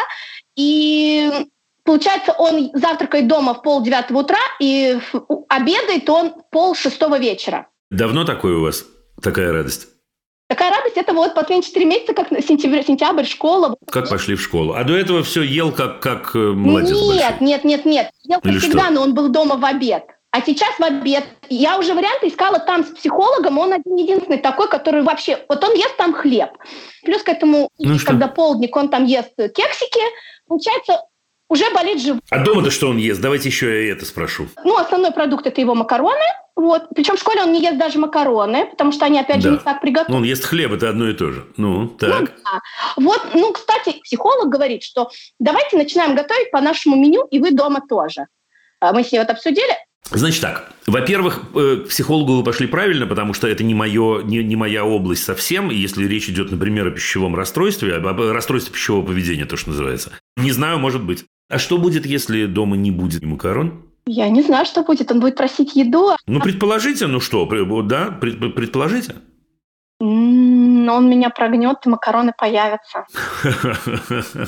[0.57, 1.31] И
[1.85, 4.99] получается, он завтракает дома в пол девятого утра и
[5.47, 7.67] обедает он пол шестого вечера.
[7.89, 8.83] Давно такое у вас?
[9.21, 9.87] Такая радость?
[10.47, 13.75] Такая радость это вот последние 4 месяца, как сентябрь, сентябрь, школа.
[13.91, 14.73] Как пошли в школу?
[14.73, 17.35] А до этого все ел как, как э, молодец Нет, большой.
[17.47, 18.11] нет, нет, нет.
[18.23, 18.93] Ел Или всегда, что?
[18.93, 20.05] но он был дома в обед.
[20.31, 21.25] А сейчас в обед.
[21.49, 23.57] Я уже варианты искала там с психологом.
[23.57, 25.39] Он один единственный такой, который вообще...
[25.49, 26.51] Вот он ест там хлеб.
[27.03, 28.07] Плюс к этому, Ну и что?
[28.07, 30.01] когда полдник, он там ест кексики.
[30.47, 31.01] Получается,
[31.49, 32.21] уже болит живот.
[32.29, 33.21] А дома-то что он ест?
[33.21, 34.47] Давайте еще я это спрошу.
[34.63, 36.25] Ну, основной продукт– это его макароны.
[36.55, 36.87] Вот.
[36.95, 39.51] Причем в школе он не ест даже макароны, потому что они, опять же, Да.
[39.51, 40.13] не так приготовлены.
[40.13, 41.45] Ну, он ест хлеб, это одно и то же.
[41.57, 42.09] Ну, Ну так.
[42.43, 42.61] да.
[42.97, 47.81] Вот, ну, кстати, психолог говорит, что давайте начинаем готовить по нашему меню, и вы дома
[47.87, 48.25] тоже.
[48.79, 49.73] А Мы с ней вот обсудили.
[50.09, 54.37] Значит так, во-первых, э, к психологу вы пошли правильно, потому что это не, мое, не,
[54.41, 55.69] не моя область совсем.
[55.69, 60.11] Если речь идет, например, о пищевом расстройстве, об расстройстве пищевого поведения, то, что называется.
[60.37, 61.25] Не знаю, может быть.
[61.49, 63.83] А что будет, если дома не будет макарон?
[64.05, 65.11] Я не знаю, что будет.
[65.11, 66.11] Он будет просить еду.
[66.27, 67.45] Ну, предположите, ну что,
[67.83, 69.15] да, пред- предположите.
[70.01, 73.05] М, Он меня прогнет, и макароны появятся.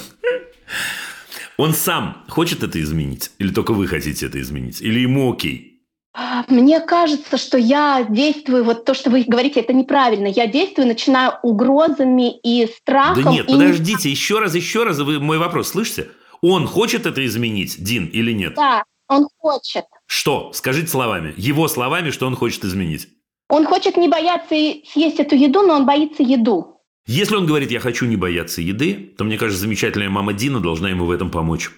[1.58, 3.32] Он сам хочет это изменить?
[3.38, 4.82] Или только вы хотите это изменить?
[4.82, 5.82] Или ему окей?
[6.14, 10.28] А, Мне кажется, что я действую, вот то, что вы говорите, это неправильно.
[10.28, 13.24] Я действую, начинаю угрозами и страхом.
[13.24, 16.08] Да нет, и- подождите, еще раз, еще раз, вы мой вопрос слышите?
[16.42, 18.56] Он хочет это изменить, Дин, или нет?
[18.56, 19.86] Да, он хочет.
[20.06, 20.52] Что?
[20.54, 21.34] Скажите словами.
[21.38, 23.10] Его словами, что он хочет изменить.
[23.50, 26.78] Он хочет не бояться съесть эту еду, но он боится еду.
[27.08, 30.90] Если он говорит, я хочу не бояться еды, то, мне кажется, замечательная мама Дина должна
[30.90, 31.72] ему в этом помочь.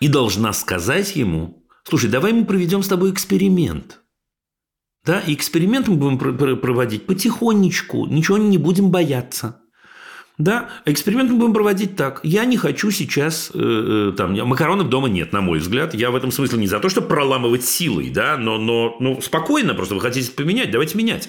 [0.00, 4.00] И должна сказать ему, слушай, давай мы проведем с тобой эксперимент.
[5.06, 9.62] Да, и эксперимент мы будем пр- пр- проводить потихонечку, ничего не будем бояться.
[10.40, 12.20] Да, эксперимент мы будем проводить так.
[12.22, 15.92] Я не хочу сейчас, э, э, там, макаронов дома нет, на мой взгляд.
[15.92, 19.74] Я в этом смысле не за то, чтобы проламывать силой, да, но, но ну, спокойно,
[19.74, 21.28] просто вы хотите поменять, давайте менять.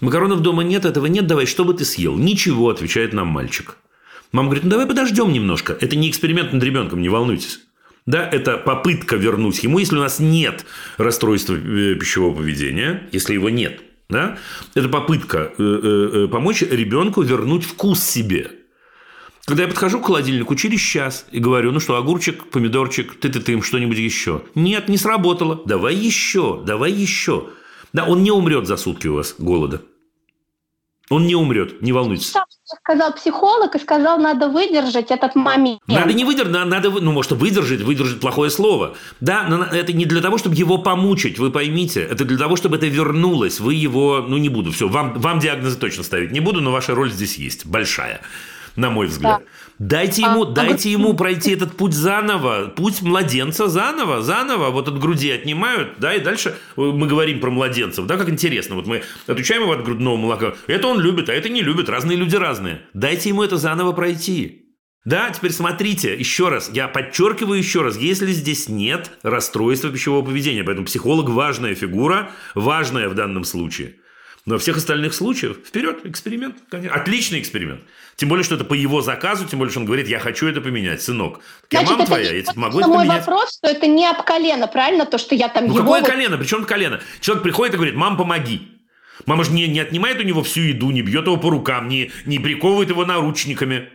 [0.00, 2.16] Макаронов дома нет, этого нет, давай, что бы ты съел?
[2.16, 3.76] Ничего, отвечает нам мальчик.
[4.30, 5.76] Мама говорит, ну давай подождем немножко.
[5.80, 7.58] Это не эксперимент над ребенком, не волнуйтесь.
[8.06, 10.64] Да, это попытка вернуть ему, если у нас нет
[10.96, 13.80] расстройства э, пищевого поведения, если его нет,
[14.12, 14.38] да,
[14.74, 18.52] это попытка э, э, э, помочь ребенку вернуть вкус себе.
[19.44, 23.62] Когда я подхожу к холодильнику через час и говорю, ну что, огурчик, помидорчик, ты-ты-ты, им
[23.62, 24.42] что-нибудь еще.
[24.54, 25.60] Нет, не сработало.
[25.66, 27.48] Давай еще, давай еще.
[27.92, 29.82] Да, он не умрет за сутки у вас голода.
[31.10, 32.30] Он не умрет, не волнуйтесь.
[32.30, 35.80] Сам сказал психолог и сказал, надо выдержать этот момент.
[35.86, 38.94] Надо не выдержать, на- надо, ну, может, выдержать, выдержать плохое слово.
[39.20, 42.00] Да, но это не для того, чтобы его помучить, вы поймите.
[42.00, 43.60] Это для того, чтобы это вернулось.
[43.60, 46.94] Вы его, ну, не буду, все, вам, вам диагнозы точно ставить не буду, но ваша
[46.94, 48.20] роль здесь есть, большая,
[48.76, 49.42] на мой взгляд.
[49.82, 55.00] Дайте ему, А- дайте ему пройти этот путь заново, путь младенца заново, заново, вот от
[55.00, 59.62] груди отнимают, да, и дальше мы говорим про младенцев, да, как интересно, вот мы отучаем
[59.62, 62.82] его от грудного молока, это он любит, а это не любит, разные люди разные.
[62.94, 64.60] Дайте ему это заново пройти.
[65.04, 70.62] Да, теперь смотрите, еще раз, я подчеркиваю еще раз, если здесь нет расстройства пищевого поведения,
[70.62, 73.96] поэтому психолог важная фигура, важная в данном случае.
[74.44, 76.96] Но во всех остальных случаях вперед, эксперимент, конечно.
[76.96, 77.82] Отличный эксперимент.
[78.16, 80.60] Тем более, что это по его заказу, тем более, что он говорит, я хочу это
[80.60, 81.40] поменять, сынок.
[81.68, 83.20] Так я Значит, мама это твоя, я тебе могу это мой поменять.
[83.26, 85.06] вопрос, что это не об колено, правильно?
[85.06, 85.78] То, что я там Ну его...
[85.84, 86.38] какое вот- колено?
[86.38, 87.00] Причем колено?
[87.20, 88.68] Человек приходит и говорит, мам, помоги.
[89.26, 92.10] Мама же не, не отнимает у него всю еду, не бьет его по рукам, не,
[92.26, 93.90] не приковывает его наручниками.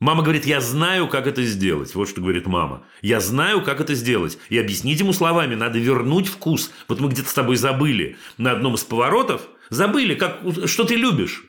[0.00, 1.94] Мама говорит, я знаю, как это сделать.
[1.94, 2.84] Вот что говорит мама.
[3.02, 4.38] Я знаю, как это сделать.
[4.48, 6.72] И объяснить ему словами, надо вернуть вкус.
[6.88, 9.42] Вот мы где-то с тобой забыли на одном из поворотов.
[9.72, 11.44] Забыли, как, что ты любишь.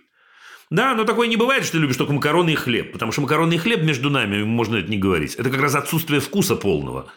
[0.69, 2.93] Да, но такое не бывает, что ты любишь только макароны и хлеб.
[2.93, 5.35] Потому что макароны и хлеб между нами, можно это не говорить.
[5.35, 7.11] Это как раз отсутствие вкуса полного.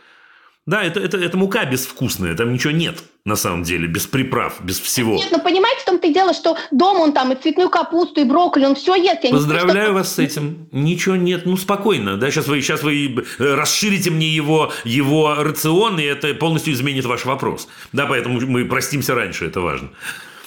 [0.67, 4.81] Да, это, это, это мука безвкусная, там ничего нет на самом деле, без приправ, без
[4.81, 5.15] всего.
[5.15, 8.25] Нет, ну понимаете, в том-то и дело, что дома он там и цветную капусту, и
[8.25, 9.23] брокколи, он все ест.
[9.23, 10.69] Я не Поздравляю что- вас с этим.
[10.73, 16.01] Ничего нет, ну спокойно, да, сейчас вы, сейчас вы э, расширите мне его, его рацион,
[16.01, 17.69] и это полностью изменит ваш вопрос.
[17.93, 19.91] Да, поэтому мы простимся раньше, это важно.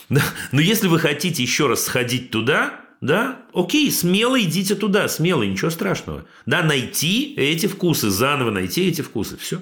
[0.09, 0.21] Да.
[0.51, 5.69] Но если вы хотите еще раз сходить туда, да, окей, смело идите туда, смело, ничего
[5.69, 6.25] страшного.
[6.45, 9.61] Да, найти эти вкусы, заново найти эти вкусы, все.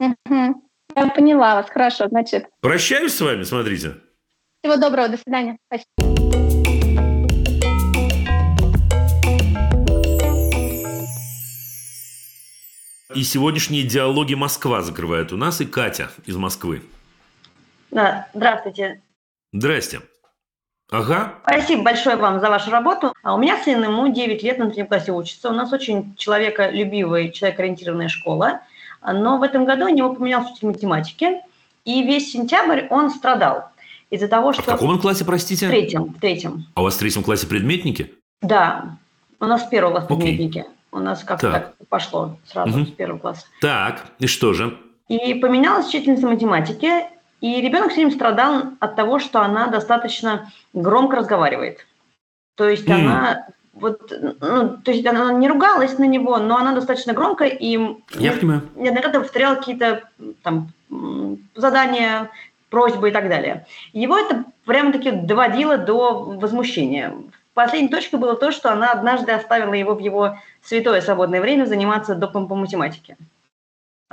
[0.00, 2.46] Я поняла вас, хорошо, значит.
[2.60, 3.96] Прощаюсь с вами, смотрите.
[4.62, 5.58] Всего доброго, до свидания.
[5.66, 6.14] Спасибо.
[13.14, 16.82] И сегодняшние диалоги Москва закрывает у нас и Катя из Москвы.
[17.92, 19.00] Да, здравствуйте.
[19.54, 20.00] Здрасте.
[20.90, 21.34] Ага.
[21.44, 23.14] Спасибо большое вам за вашу работу.
[23.22, 25.48] А у меня сын, ему 9 лет, на третьем классе учится.
[25.48, 28.62] У нас очень человеколюбивая, человекоориентированная школа.
[29.06, 31.40] Но в этом году у него поменялся учитель математики.
[31.84, 33.68] И весь сентябрь он страдал
[34.10, 34.62] из-за того, что...
[34.62, 35.68] А в каком он классе, простите?
[35.68, 36.04] В третьем.
[36.06, 36.66] В третьем.
[36.74, 38.12] А у вас в третьем классе предметники?
[38.42, 38.96] Да.
[39.38, 40.64] У нас с первого класса предметники.
[40.90, 41.76] У нас как-то так.
[41.78, 42.86] так пошло сразу Мгм.
[42.88, 43.46] с первого класса.
[43.60, 44.76] Так, и что же?
[45.08, 47.04] И поменялась учительница математики,
[47.44, 51.86] и ребенок все время страдал от того, что она достаточно громко разговаривает.
[52.56, 53.06] То есть М.
[53.06, 57.72] она вот, ну, то есть она не ругалась на него, но она достаточно громко и
[58.14, 58.62] Я понимаю.
[58.76, 60.08] неоднократно повторяла какие-то
[60.42, 60.68] там
[61.54, 62.30] задания,
[62.70, 63.66] просьбы и так далее.
[63.92, 67.12] Его это прямо-таки доводило до возмущения.
[67.52, 72.14] Последней точкой было то, что она однажды оставила его в его святое свободное время заниматься
[72.14, 73.18] допом по математике.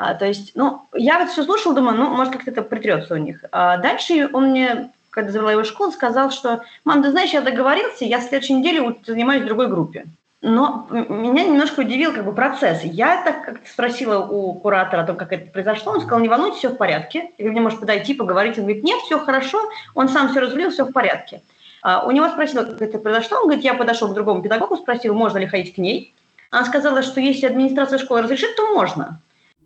[0.03, 3.17] А, то есть, ну, я вот все слушала, думаю, ну, может, как-то это притрется у
[3.17, 3.45] них.
[3.51, 7.41] А дальше он мне, когда завела его в школу, сказал, что, мам, ты знаешь, я
[7.41, 10.05] договорился, я в следующей неделе занимаюсь в другой группе.
[10.41, 12.81] Но меня немножко удивил как бы процесс.
[12.83, 16.57] Я так как спросила у куратора о том, как это произошло, он сказал, не волнуйтесь,
[16.57, 17.29] все в порядке.
[17.37, 18.57] Я говорю, мне можешь подойти, поговорить.
[18.57, 19.59] Он говорит, нет, все хорошо,
[19.93, 21.43] он сам все разрулил, все в порядке.
[21.83, 23.37] А, у него спросила, как это произошло.
[23.37, 26.11] Он говорит, я подошел к другому педагогу, спросил, можно ли ходить к ней.
[26.49, 29.19] Она сказала, что если администрация школы разрешит, то можно.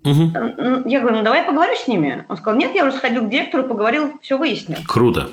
[0.06, 2.26] М, Я говорю, ну давай поговорю с ними.
[2.30, 4.78] Он сказал, нет, я уже сходил к директору, поговорил, все выяснил.
[4.88, 5.30] Круто.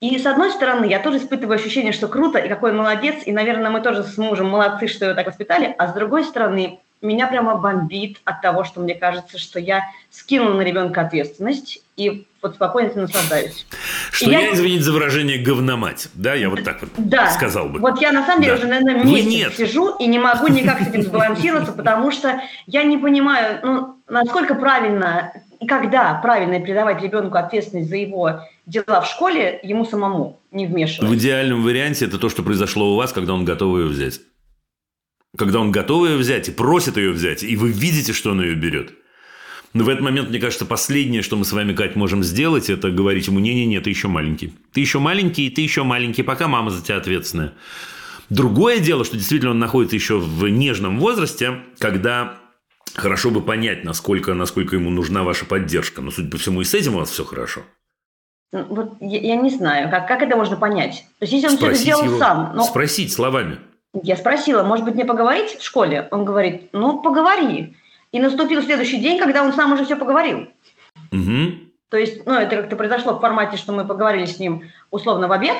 [0.00, 3.70] И с одной стороны, я тоже испытываю ощущение, что круто, и какой молодец, и, наверное,
[3.70, 7.56] мы тоже с мужем молодцы, что его так воспитали, а с другой стороны, меня прямо
[7.56, 12.88] бомбит от того, что мне кажется, что я скинула на ребенка ответственность, и вот спокойно
[12.88, 13.66] этим наслаждаюсь.
[14.12, 16.08] Что Я- я, извините за выражение, говномать.
[16.14, 17.30] Да, я вот так вот Да.
[17.30, 17.80] сказал бы.
[17.80, 18.58] Вот я на самом деле Да.
[18.58, 19.56] уже, наверное, Вы месяц нет.
[19.56, 24.54] сижу и не могу никак с этим сбалансироваться, потому что я не понимаю, ну, насколько
[24.54, 30.66] правильно и когда правильно передавать ребенку ответственность за его дела в школе ему самому, не
[30.66, 31.18] В вмешиваясь.
[31.18, 34.20] идеальном варианте это то, что произошло у вас, когда он готов ее взять.
[35.36, 38.54] Когда он готов ее взять и просит ее взять, и вы видите, что он ее
[38.54, 38.92] берет.
[39.74, 42.90] Но в этот момент, мне кажется, последнее, что мы с вами, Кать, можем сделать, это
[42.90, 44.54] говорить ему, не-не-не, ты еще маленький.
[44.72, 47.54] Ты еще маленький, ты еще маленький, пока мама за тебя ответственная.
[48.30, 52.36] Другое дело, что действительно он находится еще в нежном возрасте, когда
[52.94, 56.00] хорошо бы понять, насколько, насколько ему нужна ваша поддержка.
[56.00, 57.62] Но, судя по всему, и с этим у вас все хорошо.
[58.52, 61.04] Ну, Вот я, я не знаю, как, как это можно понять.
[61.18, 63.58] То есть если он все это Спросить сделал его- сам, ну, Спросить словами.
[64.04, 66.06] я спросила, может быть, мне поговорить в школе?
[66.12, 67.74] Он говорит, ну, поговори.
[68.14, 70.46] И наступил следующий день, когда он сам уже все поговорил.
[71.10, 71.72] Мгм.
[71.88, 75.32] То есть, ну, это как-то произошло в формате, что мы поговорили с ним условно в
[75.32, 75.56] обед.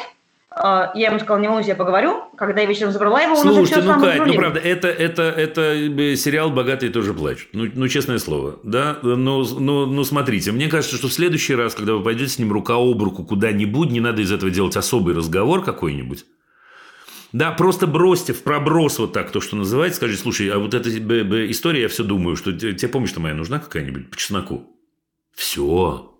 [0.50, 2.22] А, Я ему сказала, не волнуйся, я поговорю.
[2.36, 5.62] Когда я вечером забрала его, он уже все ну, Кать, ну, правда, это, это, это
[5.62, 7.48] э, сериал «Богатые тоже плачут».
[7.54, 8.98] Ну, ну, честное слово, да?
[9.02, 12.52] Ну, ну, ну, смотрите, мне кажется, что в следующий раз, когда вы пойдете с ним
[12.52, 16.24] рука об руку куда-нибудь, не надо из этого делать особый разговор какой-нибудь.
[17.34, 19.96] Да, просто бросьте в проброс вот так то, что называется.
[19.96, 20.88] Скажите, слушай, а вот эта
[21.50, 24.70] история, я все думаю, что те- тебе помощь-то моя нужна какая-нибудь по чесноку?
[25.34, 26.13] Все.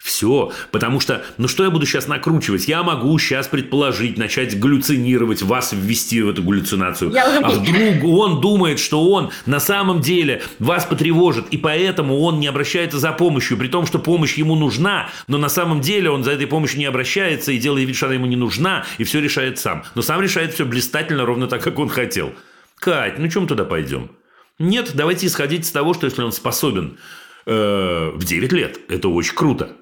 [0.00, 0.50] Все.
[0.70, 2.66] Потому что, ну что я буду сейчас накручивать?
[2.66, 7.12] Я могу сейчас предположить, начать галлюцинировать, вас ввести в эту галлюцинацию.
[7.12, 12.40] Я А вдруг он думает, что он на самом деле вас потревожит, и поэтому он
[12.40, 16.24] не обращается за помощью, при том, что помощь ему нужна, но на самом деле он
[16.24, 19.20] за этой помощью не обращается и делает вид, что она ему не нужна, и все
[19.20, 19.84] решает сам.
[19.94, 22.32] Но сам решает все блистательно, ровно так, как он хотел.
[22.76, 24.10] Кать, ну чем туда пойдем?
[24.58, 26.96] Нет, давайте исходить из того, что если он способен
[27.44, 29.76] э, в 9 лет, это очень круто.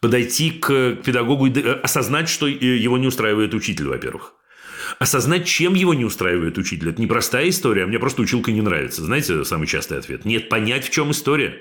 [0.00, 4.34] Подойти к педагогу и э, осознать, что э, его не устраивает учитель, во-первых.
[4.98, 6.90] Осознать, чем его не устраивает учитель.
[6.90, 9.02] Это непростая история, а мне просто училка не нравится.
[9.02, 10.24] Знаете, самый частый ответ.
[10.24, 11.60] Нет, понять, в чем история.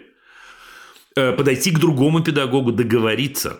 [1.15, 3.59] Э, Подойти к другому педагогу, договориться.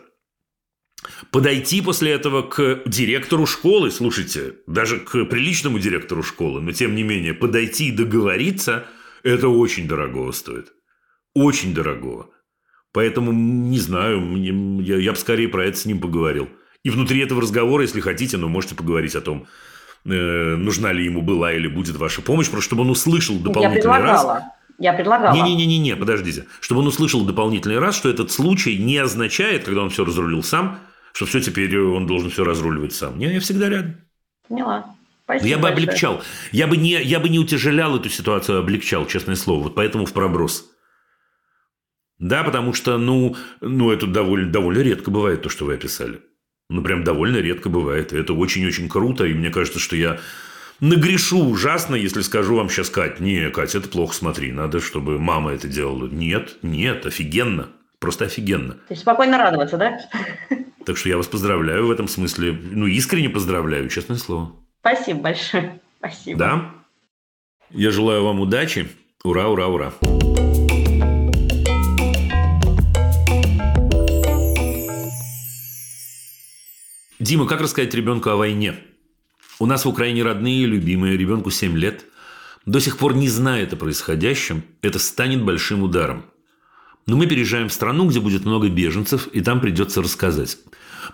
[1.32, 7.04] Подойти после этого к директору школы, слушайте, даже к приличному директору школы, но тем не
[7.04, 8.86] менее, подойти и договориться,
[9.24, 10.74] это очень дорого стоит.
[11.34, 12.30] Очень дорого.
[12.94, 16.50] Поэтому, не знаю, мне- я, я бы скорее про это с ним поговорил.
[16.84, 19.46] И внутри этого разговора, если хотите, ну, можете поговорить о том,
[20.06, 24.00] э, нужна ли ему была или будет ваша помощь, просто чтобы он услышал Я дополнительный
[24.00, 24.22] раз.
[24.22, 24.44] предлагала.
[24.80, 25.36] Я предлагала.
[25.36, 26.48] Не-не-не-не, подождите.
[26.60, 30.80] Чтобы он услышал дополнительный раз, что этот случай не означает, когда он все разрулил сам,
[31.14, 33.20] что все теперь он должен все разруливать сам.
[33.20, 33.98] Не, я всегда рядом.
[34.50, 34.86] Поняла.
[35.26, 35.84] Спасибо я бы большое.
[35.86, 36.22] облегчал.
[36.52, 39.64] Я бы, не, я бы не утяжелял эту ситуацию, а облегчал, честное слово.
[39.64, 40.71] Вот поэтому в проброс.
[42.22, 46.22] Да, потому что, ну, ну это довольно, довольно редко бывает, то, что вы описали.
[46.70, 48.14] Ну, прям довольно редко бывает.
[48.14, 49.26] И это очень-очень круто.
[49.26, 50.20] И мне кажется, что я
[50.80, 55.52] Нагрешу ужасно, если скажу вам сейчас, Кать, не, Кать, это плохо, смотри, надо, чтобы мама
[55.52, 56.08] это делала.
[56.08, 57.70] Нет, нет, офигенно.
[58.00, 58.74] Просто офигенно.
[58.74, 60.00] То есть спокойно радоваться, да?
[60.86, 62.54] Так что я вас поздравляю в этом смысле.
[62.54, 64.54] Ну, искренне поздравляю, честное слово.
[64.80, 65.80] Спасибо большое.
[66.00, 66.40] Спасибо.
[66.40, 66.72] Да?
[67.70, 68.90] Я желаю вам удачи.
[69.24, 69.94] Ура, ура, ура.
[77.22, 78.80] Дима, как рассказать ребенку о войне?
[79.60, 82.04] У нас в Украине родные, любимые, ребенку 7 лет.
[82.66, 84.64] До сих пор не знает о происходящем.
[84.82, 86.26] Это станет большим ударом.
[87.06, 90.58] Но мы переезжаем в страну, где будет много беженцев, и там придется рассказать.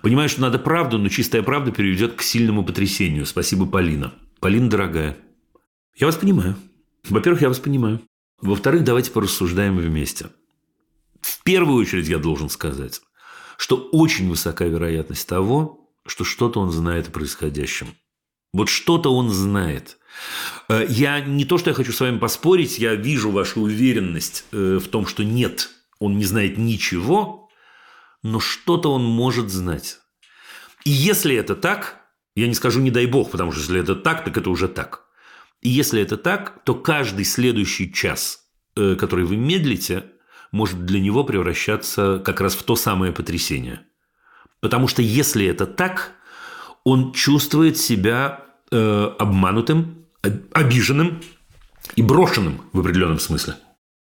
[0.01, 3.25] Понимаю, что надо правду, но чистая правда приведет к сильному потрясению.
[3.25, 4.13] Спасибо, Полина.
[4.39, 5.17] Полина, дорогая.
[5.97, 6.55] Я вас понимаю.
[7.09, 7.99] Во-первых, я вас понимаю.
[8.41, 10.27] Во-вторых, давайте порассуждаем вместе.
[11.19, 13.01] В первую очередь я должен сказать,
[13.57, 17.95] что очень высока вероятность того, что что-то он знает о происходящем.
[18.53, 19.97] Вот что-то он знает.
[20.69, 24.79] Э, я не то, что я хочу с вами поспорить, я вижу вашу уверенность э,
[24.81, 27.49] в том, что нет, он не знает ничего,
[28.23, 29.99] но что-то он может знать.
[30.85, 32.01] И если это так,
[32.35, 35.05] я не скажу не дай бог, потому что если это так, так это уже так.
[35.61, 38.45] И если это так, то каждый следующий час,
[38.75, 40.05] э, который вы медлите,
[40.51, 43.85] может для него превращаться как раз в то самое потрясение.
[44.59, 46.13] Потому что если это так,
[46.83, 50.05] он чувствует себя э, обманутым,
[50.53, 51.21] обиженным
[51.95, 53.55] и брошенным в определенном смысле.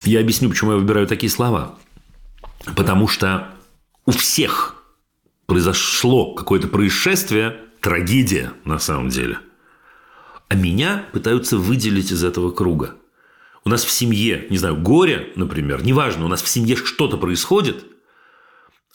[0.04, 1.78] Я объясню, почему я выбираю такие слова.
[2.76, 3.50] Потому что
[4.06, 4.84] у всех
[5.46, 9.40] произошло какое-то происшествие, трагедия на самом деле.
[10.48, 12.96] А меня пытаются выделить из этого круга.
[13.64, 17.86] У нас в семье, не знаю, горе, например, неважно, у нас в семье что-то происходит,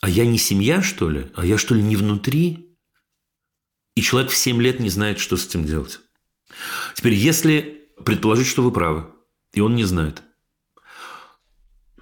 [0.00, 1.26] а я не семья, что ли?
[1.34, 2.76] А я, что ли, не внутри?
[3.94, 6.00] И человек в 7 лет не знает, что с этим делать.
[6.94, 9.06] Теперь, если предположить, что вы правы,
[9.52, 10.22] и он не знает,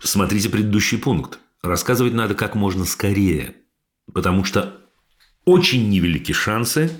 [0.00, 1.40] смотрите предыдущий пункт.
[1.62, 3.56] Рассказывать надо как можно скорее,
[4.12, 4.80] потому что
[5.44, 6.90] очень невелики шансы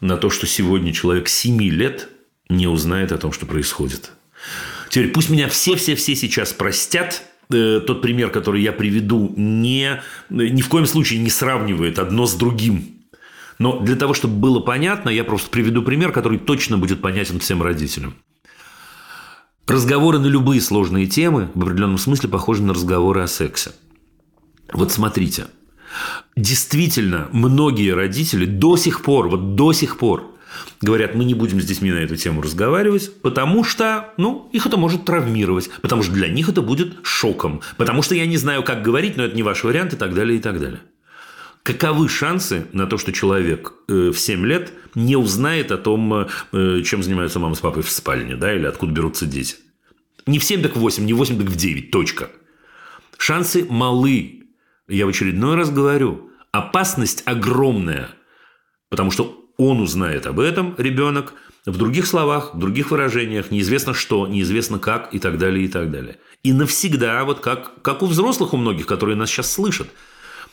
[0.00, 2.08] на то, что сегодня человек 7 лет
[2.48, 4.12] не узнает о том, что происходит.
[4.90, 7.22] Теперь пусть меня все-все-все сейчас простят,
[7.52, 12.34] э, тот пример, который я приведу, не, ни в коем случае не сравнивает одно с
[12.34, 13.00] другим.
[13.58, 17.62] Но для того, чтобы было понятно, я просто приведу пример, который точно будет понятен всем
[17.62, 18.14] родителям.
[19.66, 23.72] Разговоры на любые сложные темы в определенном смысле похожи на разговоры о сексе.
[24.72, 25.46] Вот смотрите,
[26.36, 30.34] действительно, многие родители до сих пор, вот до сих пор
[30.80, 34.76] говорят, мы не будем с детьми на эту тему разговаривать, потому что, ну, их это
[34.76, 38.82] может травмировать, потому что для них это будет шоком, потому что я не знаю, как
[38.82, 40.80] говорить, но это не ваш вариант и так далее, и так далее.
[41.62, 46.82] Каковы шансы на то, что человек э, в 7 лет не узнает о том, э,
[46.84, 49.56] чем занимаются мама с папой в спальне, да, или откуда берутся дети?
[50.26, 52.30] Не в 7, так в 8, не в 8, так в 9, точка.
[53.18, 54.44] Шансы малы.
[54.88, 58.08] Я в очередной раз говорю, опасность огромная,
[58.88, 61.34] потому что он узнает об этом, ребенок,
[61.66, 65.90] в других словах, в других выражениях, неизвестно что, неизвестно как и так далее, и так
[65.90, 66.16] далее.
[66.42, 69.88] И навсегда, вот как, как у взрослых у многих, которые нас сейчас слышат–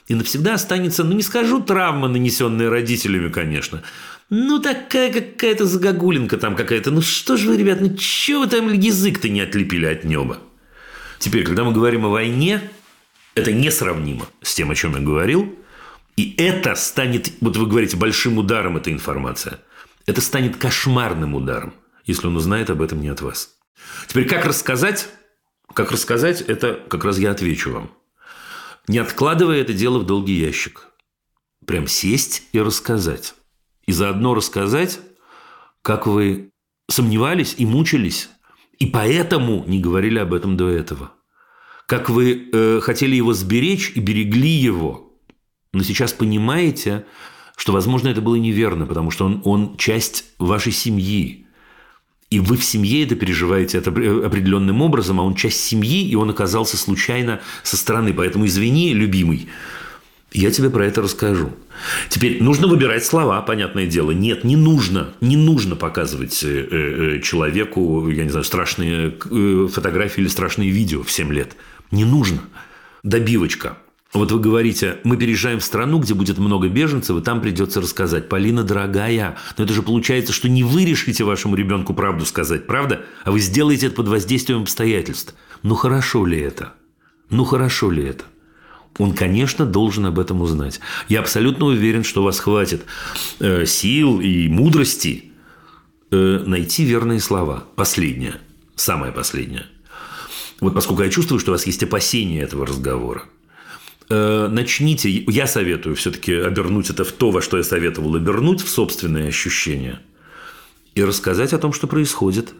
[0.08, 3.84] и навсегда останется, ну не скажу травма, нанесенная родителями, конечно,
[4.30, 6.92] ну такая какая-то загогулинка там какая-то.
[6.92, 10.38] Ну что же вы, ребят, ну чего вы там язык-то не отлепили от неба?
[11.20, 12.62] Теперь, когда мы говорим о войне,
[13.36, 15.54] это несравнимо с тем, о чем я говорил.
[16.18, 19.62] И это станет, вот вы говорите, большим ударом эта информация.
[20.06, 21.74] Это станет кошмарным ударом,
[22.06, 23.56] если он узнает об этом не от вас.
[24.08, 25.08] Теперь, как рассказать?
[25.74, 27.92] Как рассказать, это как раз я отвечу вам
[28.88, 30.88] не откладывая это дело в долгий ящик.
[31.66, 33.36] Прям сесть и рассказать.
[33.86, 35.00] И заодно рассказать,
[35.82, 36.52] как вы
[36.90, 38.30] сомневались и мучились,
[38.80, 41.12] и поэтому не говорили об этом до этого.
[41.86, 45.07] Как вы э, хотели его сберечь и берегли его,
[45.74, 47.06] но сейчас понимаете,
[47.56, 51.46] что, возможно, это было неверно, потому что он, он часть вашей семьи.
[52.30, 56.30] И вы в семье это переживаете это определенным образом, а он часть семьи, и он
[56.30, 58.14] оказался случайно со стороны.
[58.14, 59.48] Поэтому извини, любимый,
[60.34, 61.52] я тебе про это расскажу.
[62.10, 64.12] Теперь нужно выбирать слова, понятное дело.
[64.12, 66.68] Нет, не нужно, не нужно показывать э,
[67.18, 71.56] э, человеку, я не знаю, страшные э, фотографии или страшные видео в 7 лет.
[71.92, 72.42] Не нужно.
[73.04, 73.78] Добивочка.
[74.14, 78.30] Вот вы говорите, мы переезжаем в страну, где будет много беженцев, и там придется рассказать.
[78.30, 83.06] Полина, дорогая, но это же получается, что не вы решите вашему ребенку правду сказать, правда?
[83.26, 85.36] А вы сделаете это под воздействием обстоятельств.
[85.62, 86.74] Ну хорошо ли это?
[87.30, 88.24] Ну хорошо ли это?
[88.98, 90.80] Он, конечно, должен об этом узнать.
[91.08, 92.86] Я абсолютно уверен, что у вас хватит
[93.40, 95.26] э, сил и мудрости
[96.10, 97.66] э, найти верные слова.
[97.76, 98.36] Последнее,
[98.76, 99.66] самое последнее.
[100.62, 103.26] Вот поскольку я чувствую, что у вас есть опасения этого разговора,
[104.10, 109.28] начните, я советую все-таки обернуть это в то, во что я советовал обернуть, в собственные
[109.28, 110.02] ощущения,
[110.96, 112.54] и рассказать о том, что происходит,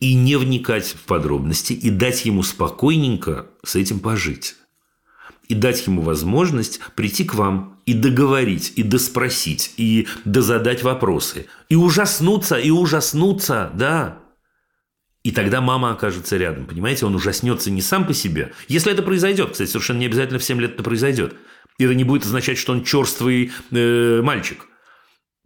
[0.00, 4.56] и не вникать в подробности, и дать ему спокойненько с этим пожить
[5.48, 11.46] и дать ему возможность прийти к вам и договорить, и доспросить, и дозадать вопросы.
[11.68, 14.18] И ужаснуться, и ужаснуться, да.
[15.26, 17.04] И тогда мама окажется рядом, понимаете?
[17.04, 18.52] Он ужаснется не сам по себе.
[18.68, 21.34] Если это произойдет, кстати, совершенно не обязательно в 7 лет это произойдет.
[21.80, 24.66] Это не будет означать, что он черствый э, мальчик.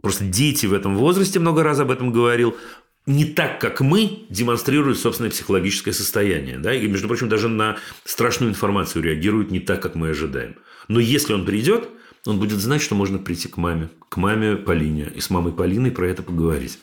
[0.03, 2.59] Просто дети в этом возрасте, много раз об этом говорил,
[3.07, 6.59] не так, как мы, демонстрируют собственное психологическое состояние.
[6.59, 6.75] Да?
[6.75, 10.57] И, между прочим, даже на страшную информацию реагируют не так, как мы ожидаем.
[10.89, 11.89] Но если он придет,
[12.27, 15.91] он будет знать, что можно прийти к маме, к маме Полине, и с мамой Полиной
[15.91, 16.81] про это поговорить.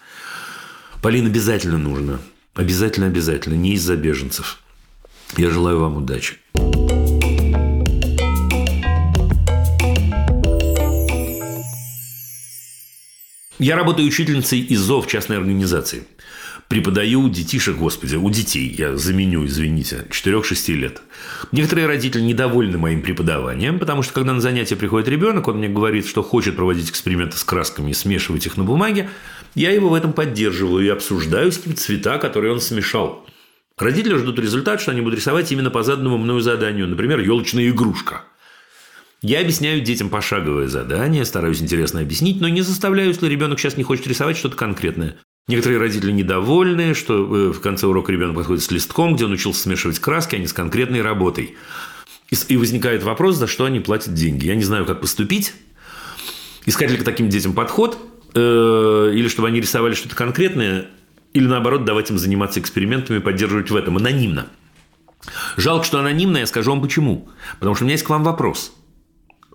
[1.04, 2.20] Полин обязательно нужно.
[2.58, 3.54] Обязательно, обязательно.
[3.54, 4.60] Не из-за беженцев.
[5.38, 6.38] Я желаю вам удачи.
[13.60, 16.08] Я работаю учительницей ИЗО в частной организации.
[16.70, 21.02] Преподаю детишек, господи, у детей, я заменю, извините, 4-6 лет.
[21.54, 26.06] Некоторые родители недовольны моим преподаванием, потому что когда на занятия приходит ребенок, он мне говорит,
[26.06, 29.10] что хочет проводить эксперименты с красками и смешивать их на бумаге,
[29.56, 33.26] я его в этом поддерживаю и обсуждаю с ним цвета, которые он смешал.
[33.78, 38.24] Родители ждут результат, что они будут рисовать именно по заданному мною заданию, например, елочная игрушка–
[39.24, 43.82] я объясняю детям пошаговое задание, стараюсь интересно объяснить, но не заставляю, если ребенок сейчас не
[43.82, 45.18] хочет рисовать что-то конкретное.
[45.48, 49.62] Некоторые родители недовольны, что э, в конце урока ребенок подходит с листком, где он учился
[49.62, 51.56] смешивать краски, а не с конкретной работой.
[52.50, 54.48] И возникает вопрос, за что они платят деньги.
[54.48, 55.54] Я не знаю, как поступить.
[56.66, 57.98] Искать ли к таким детям подход,
[58.34, 60.88] э, или чтобы они рисовали что-то конкретное,
[61.34, 64.48] или наоборот давать им заниматься экспериментами, поддерживать в этом анонимно.
[65.56, 67.30] Жалко, что анонимно, я скажу вам почему.
[67.60, 68.74] Потому что у меня есть к вам вопрос–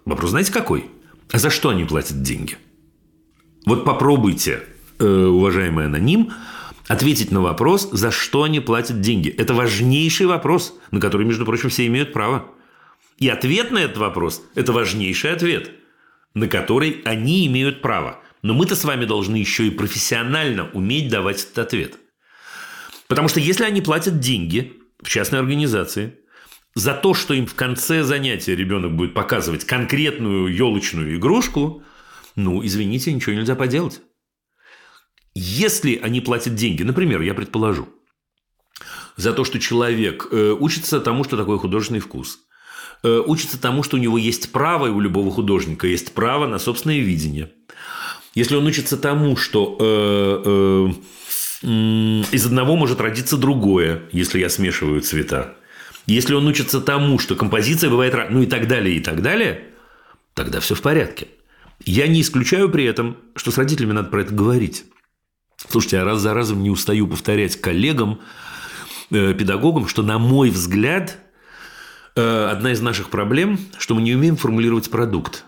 [0.05, 0.91] Вопрос знаете какой?
[1.31, 2.57] А за что они платят деньги?
[3.65, 4.65] Вот попробуйте,
[5.07, 6.33] уважаемый аноним,
[6.89, 9.29] ответить на вопрос, за что они платят деньги.
[9.29, 12.47] Это важнейший вопрос, на который, между прочим, все имеют право.
[13.19, 15.71] И ответ на этот вопрос– это важнейший ответ,
[16.35, 18.21] на который они имеют право.
[18.43, 21.99] Но мы-то с вами должны еще и профессионально уметь давать этот ответ.
[23.07, 26.19] Потому что если они платят деньги в частной организации,
[26.75, 31.83] за то, что им в конце занятия ребенок будет показывать конкретную елочную игрушку,
[32.35, 34.01] ну, извините, ничего нельзя поделать.
[35.35, 37.89] Если они платят деньги, например, я предположу,
[39.17, 42.41] за то, что человек э, учится тому, что такое художественный вкус,
[43.03, 46.59] э, учится тому, что у него есть право, и у любого художника есть право на
[46.59, 47.53] собственное видение.
[48.35, 50.93] Если он учится тому, что э,
[51.65, 51.67] э,
[52.33, 55.57] из одного может родиться другое, если я смешиваю цвета,
[56.07, 59.65] если он учится тому, что композиция бывает ну и так далее, и так далее,
[60.35, 61.29] тогда все в порядке.
[61.85, 64.85] Я не исключаю при этом, что с родителями надо про это говорить.
[65.69, 68.21] Слушайте, я раз за разом не устаю повторять коллегам,
[69.11, 71.19] э, педагогам, что, на мой взгляд,
[72.17, 75.45] э, одна из наших проблем, что мы не умеем формулировать продукт.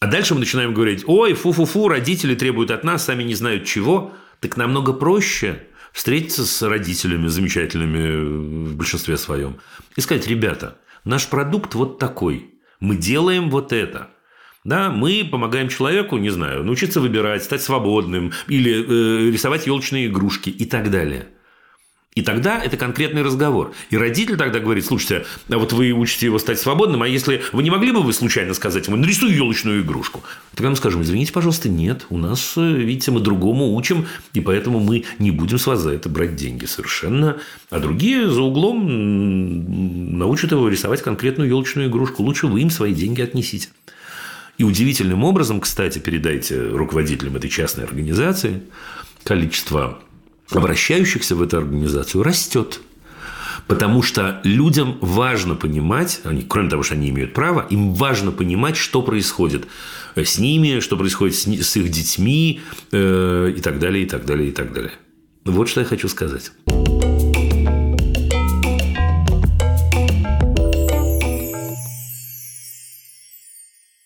[0.00, 4.12] А дальше мы начинаем говорить, ой, фу-фу-фу, родители требуют от нас, сами не знают чего.
[4.40, 9.60] Так намного проще встретиться с родителями замечательными в большинстве своем
[9.94, 14.10] и сказать, ребята, наш продукт вот такой, мы делаем вот это.
[14.64, 20.50] Да, мы помогаем человеку, не знаю, научиться выбирать, стать свободным или э, рисовать елочные игрушки
[20.50, 21.28] и так далее–
[22.14, 23.72] и тогда это конкретный разговор.
[23.88, 27.62] И родитель тогда говорит, слушайте, а вот вы учите его стать свободным, а если вы
[27.62, 30.22] не могли бы вы случайно сказать ему, нарисуй елочную игрушку?
[30.54, 34.78] Тогда мы скажем, извините, пожалуйста, нет, у нас, э, видите, мы другому учим, и поэтому
[34.78, 37.38] мы не будем с вас за это брать деньги совершенно.
[37.70, 42.22] А другие за углом научат его рисовать конкретную елочную игрушку.
[42.22, 43.68] Лучше вы им свои деньги отнесите.
[44.58, 48.62] И удивительным образом, кстати, передайте руководителям этой частной организации
[49.24, 50.00] количество
[50.50, 52.80] обращающихся в эту организацию растет.
[53.66, 58.76] Потому что людям важно понимать, они, кроме того, что они имеют право, им важно понимать,
[58.76, 59.66] что происходит
[60.16, 62.60] с ними, что происходит с, их детьми
[62.90, 64.92] э, и так далее, и так далее, и так далее.
[65.44, 66.52] Вот что я хочу сказать.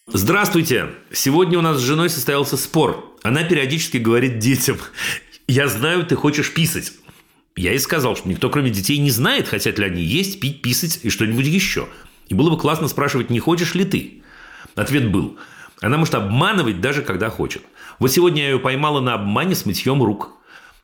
[0.08, 0.90] Здравствуйте!
[1.12, 3.12] Сегодня у нас с женой состоялся спор.
[3.24, 4.78] Она периодически говорит детям,
[5.48, 6.92] я знаю, ты хочешь писать.
[7.56, 11.00] Я и сказал, что никто, кроме детей, не знает, хотят ли они есть, пить, писать
[11.02, 11.88] и что-нибудь еще.
[12.28, 14.22] И было бы классно спрашивать, не хочешь ли ты.
[14.76, 15.38] Ответ был,
[15.80, 17.64] она может обманывать даже когда хочет.
[17.98, 20.30] Вот сегодня я ее поймала на обмане с мытьем рук.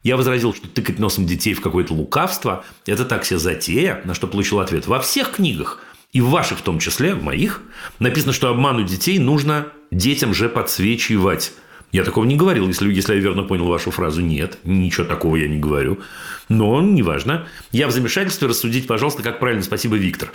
[0.02, 4.26] Я возразил, что тыкать носом детей в какое-то лукавство– это так себе затея, на что
[4.26, 4.88] получил ответ.
[4.88, 5.78] Во всех книгах,
[6.12, 7.62] и в ваших в том числе, в моих,
[7.98, 11.52] написано, что обману детей нужно детям же подсвечивать.
[11.90, 14.20] Я такого не говорил, если, если я верно понял вашу фразу.
[14.20, 16.00] Нет, ничего такого я не говорю.
[16.48, 17.46] Но неважно.
[17.70, 18.48] Я в замешательстве.
[18.48, 19.62] Рассудить, пожалуйста, как правильно.
[19.62, 20.30] Спасибо, Виктор.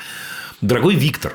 [0.61, 1.33] Дорогой Виктор,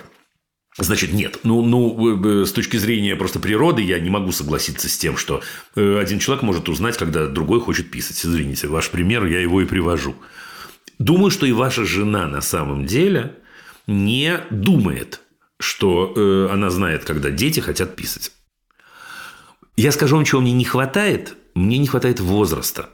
[0.79, 1.41] Значит, нет.
[1.45, 5.43] Ну, ну, с точки зрения просто природы я не могу согласиться с тем, что
[5.77, 8.25] э, один человек может узнать, когда другой хочет писать.
[8.25, 10.15] Извините, ваш пример, я его и привожу.
[10.99, 13.37] Думаю, что и ваша жена на самом деле
[13.87, 15.21] не думает,
[15.59, 18.33] что э, она знает, когда дети хотят писать.
[19.77, 21.37] Я скажу вам, чего мне не хватает.
[21.55, 22.91] Мне не хватает возраста.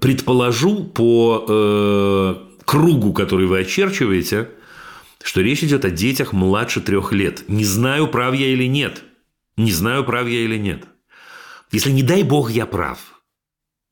[0.00, 4.50] Предположу по э, кругу, который вы очерчиваете–
[5.22, 7.48] что речь идет о детях младше трех лет.
[7.48, 9.04] Не знаю, прав я или нет.
[9.56, 10.84] Не знаю, прав я или нет.
[11.70, 13.22] Если, не дай бог, я прав,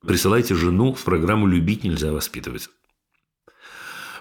[0.06, 2.68] присылайте жену в программу «Любить нельзя воспитывать».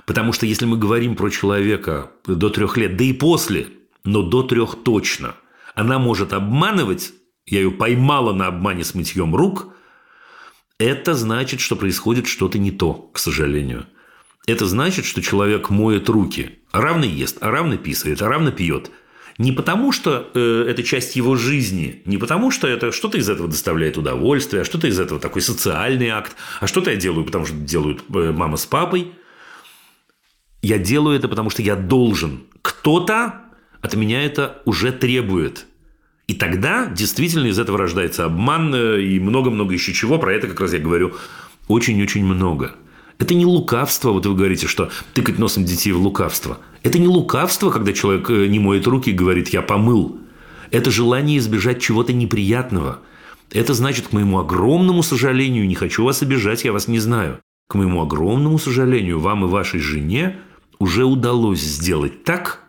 [0.10, 3.68] Потому что если мы говорим про человека до трех лет, да и после,
[4.04, 5.36] но до трех точно,
[5.76, 7.14] она может обманывать,
[7.46, 9.68] я ее поймала на обмане с мытьем рук,
[10.80, 13.86] это значит, что происходит что-то не то, к сожалению–
[14.48, 18.90] это значит, что человек моет руки, а равно ест, а равно писает, а равно пьет.
[19.38, 23.48] Не потому, что э, это часть его жизни, не потому, что это что-то из этого
[23.48, 27.56] доставляет удовольствие, а что-то из этого такой социальный акт, а что-то я делаю, потому что
[27.56, 29.14] делают э, мама с папой.
[30.62, 32.44] Я делаю это, потому что я должен.
[32.62, 33.42] Кто-то
[33.82, 35.66] от меня это уже требует.
[36.28, 40.20] И тогда действительно из этого рождается обман э, и много-много еще чего.
[40.20, 41.14] Про это как раз я говорю
[41.68, 42.76] очень-очень много.
[43.18, 46.60] Это не лукавство, вот вы говорите, что тыкать носом детей в лукавство.
[46.84, 50.20] Это не лукавство, когда человек э, не моет руки и говорит «я помыл».
[50.72, 53.00] Это желание избежать чего-то неприятного.
[53.52, 57.40] Это значит, к моему огромному сожалению, не хочу вас обижать, я вас не знаю.
[57.68, 60.38] К моему огромному сожалению, вам и вашей жене
[60.80, 62.64] уже удалось сделать так,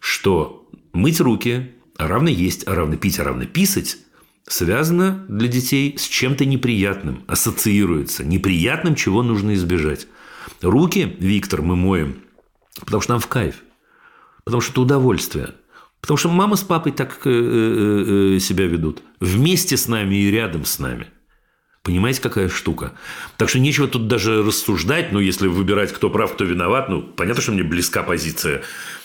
[0.00, 3.98] что мыть руки, а равно есть, а равно пить, а равно писать
[4.46, 8.24] связано для детей с чем-то неприятным, ассоциируется.
[8.24, 10.06] Неприятным, чего нужно избежать.
[10.60, 12.16] Руки, Виктор, мы моем,
[12.80, 13.62] потому что нам в кайф.
[14.44, 15.54] Потому что это удовольствие.
[16.00, 19.02] Потому что мама с папой так э, э, э, себя ведут.
[19.20, 21.06] Вместе с нами и рядом с нами.
[21.84, 22.92] Понимаете, какая штука?
[23.36, 27.42] Так что нечего тут даже рассуждать, но если выбирать, кто прав, кто виноват, ну, понятно,
[27.42, 28.62] что мне близка позиция,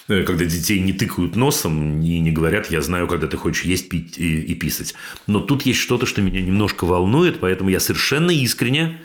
[0.08, 3.90] э, когда детей не тыкают носом и не говорят, я знаю, когда ты хочешь есть,
[3.90, 4.96] пить и, и писать.
[5.28, 9.02] Но тут есть что-то, что меня немножко волнует, поэтому я совершенно искренне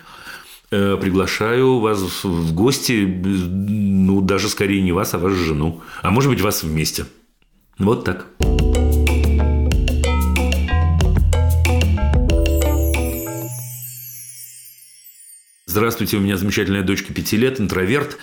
[0.71, 5.83] э, приглашаю вас в гости, ну, даже скорее не вас, а вашу жену.
[6.01, 7.07] А может быть, вас вместе.
[7.79, 8.29] Вот так.
[15.75, 18.17] Здравствуйте, у меня замечательная дочка пяти лет, интроверт.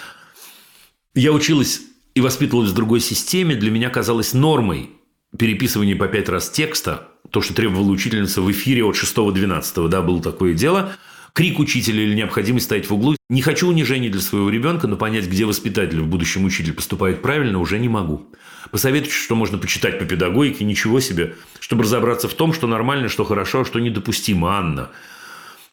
[1.14, 1.82] Я училась
[2.16, 3.56] и воспитывалась в другой системе.
[3.56, 4.92] Для меня казалось нормой
[5.38, 10.22] переписывание по пять раз текста, то, что требовала учительница в эфире от 6-12, да, было
[10.22, 10.94] такое дело.
[11.34, 13.18] Крик учителя или необходимость стоять в углу.
[13.30, 17.60] Не хочу унижения для своего ребенка, но понять, где воспитатель в будущем учитель поступает правильно,
[17.60, 18.30] уже не могу.
[18.72, 23.26] Посоветуйте, что можно почитать по педагогике, ничего себе, чтобы разобраться в том, что нормально, что
[23.26, 24.58] хорошо, а что недопустимо.
[24.58, 24.90] Анна,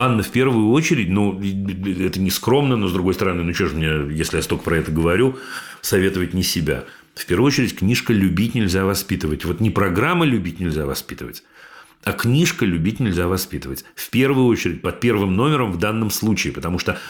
[0.01, 3.75] Анна, в первую очередь, ну, это не скромно, но, с другой стороны, ну, что же
[3.75, 5.37] мне, если я столько про это говорю,
[5.81, 6.85] советовать не себя.
[7.17, 9.45] В первую очередь, книжка «Любить нельзя воспитывать».
[9.45, 11.43] Вот не программа «Любить нельзя воспитывать»,
[12.05, 13.85] а книжка «Любить нельзя воспитывать».
[13.97, 17.01] В первую очередь, под первым номером в данном случае, потому что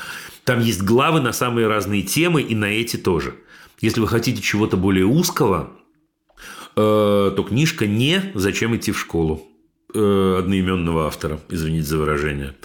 [0.45, 3.35] там есть главы на самые разные темы и на эти тоже.
[3.83, 5.75] Если вы хотите чего-то более узкого,
[6.75, 9.47] э, то книжка не «Зачем идти в школу»
[9.95, 12.55] одноименного автора, извините за выражение–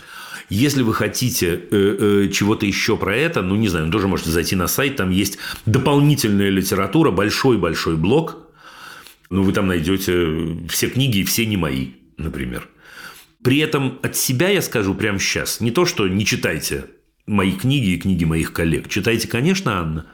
[0.50, 4.56] если вы хотите э, э, чего-то еще про это, ну, не знаю, тоже можете зайти
[4.56, 8.38] на сайт, там есть дополнительная литература, большой-большой блок.
[9.30, 12.70] Ну, вы там найдете все книги и все не мои, например.
[13.44, 16.86] При этом от себя я скажу прямо сейчас, не то, что не читайте
[17.26, 18.90] мои книги и книги моих коллег.
[18.90, 20.06] Читайте, конечно, Анна,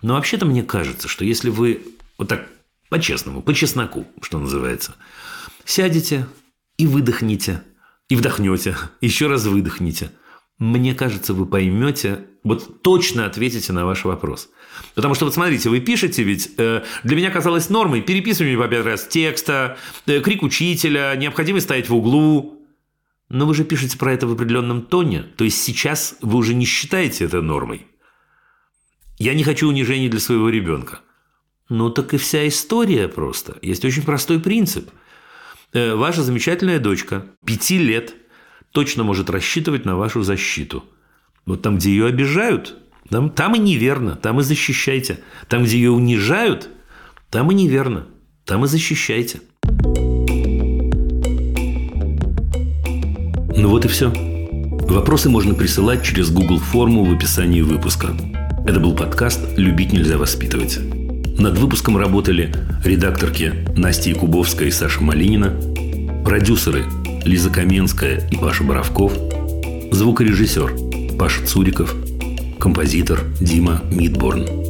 [0.00, 1.82] но вообще-то мне кажется, что если вы
[2.18, 2.48] вот так
[2.88, 4.94] по-честному, по чесноку, что называется,
[5.64, 6.26] сядете
[6.76, 7.62] и выдохните–
[8.12, 10.10] и вдохнете, еще раз выдохните.
[10.58, 14.50] Мне кажется, вы поймете, вот точно ответите на ваш вопрос.
[14.94, 18.84] Потому что вот смотрите, вы пишете ведь, э, для меня казалось нормой переписывание по пять
[18.84, 22.62] раз текста, э, крик учителя, необходимость стоять в углу.
[23.30, 26.66] Но вы же пишете про это в определенном тоне, то есть сейчас вы уже не
[26.66, 27.86] считаете это нормой.
[29.16, 31.00] Я не хочу унижений для своего ребенка.
[31.70, 33.56] Ну так и вся история просто.
[33.62, 34.90] Есть очень простой принцип–
[35.72, 38.14] ваша замечательная дочка, пяти лет,
[38.72, 40.84] точно может рассчитывать на вашу защиту.
[41.46, 42.76] Вот там, где ее обижают,
[43.08, 45.18] там, там и неверно, там и защищайте.
[45.48, 46.68] Там, где ее унижают,
[47.30, 48.06] там и неверно,
[48.44, 49.40] там и защищайте.
[53.54, 54.12] Ну вот и все.
[54.88, 58.16] Вопросы можно присылать через Google форму в описании выпуска.
[58.66, 61.01] Это был подкаст «Любить нельзя воспитывать».
[61.38, 62.52] Над выпуском работали
[62.84, 65.52] редакторки Настя Якубовская и Саша Малинина,
[66.24, 66.84] продюсеры
[67.24, 69.12] Лиза Каменская и Паша Боровков,
[69.90, 71.94] звукорежиссер Паша Цуриков,
[72.58, 74.61] композитор Дима Мидборн.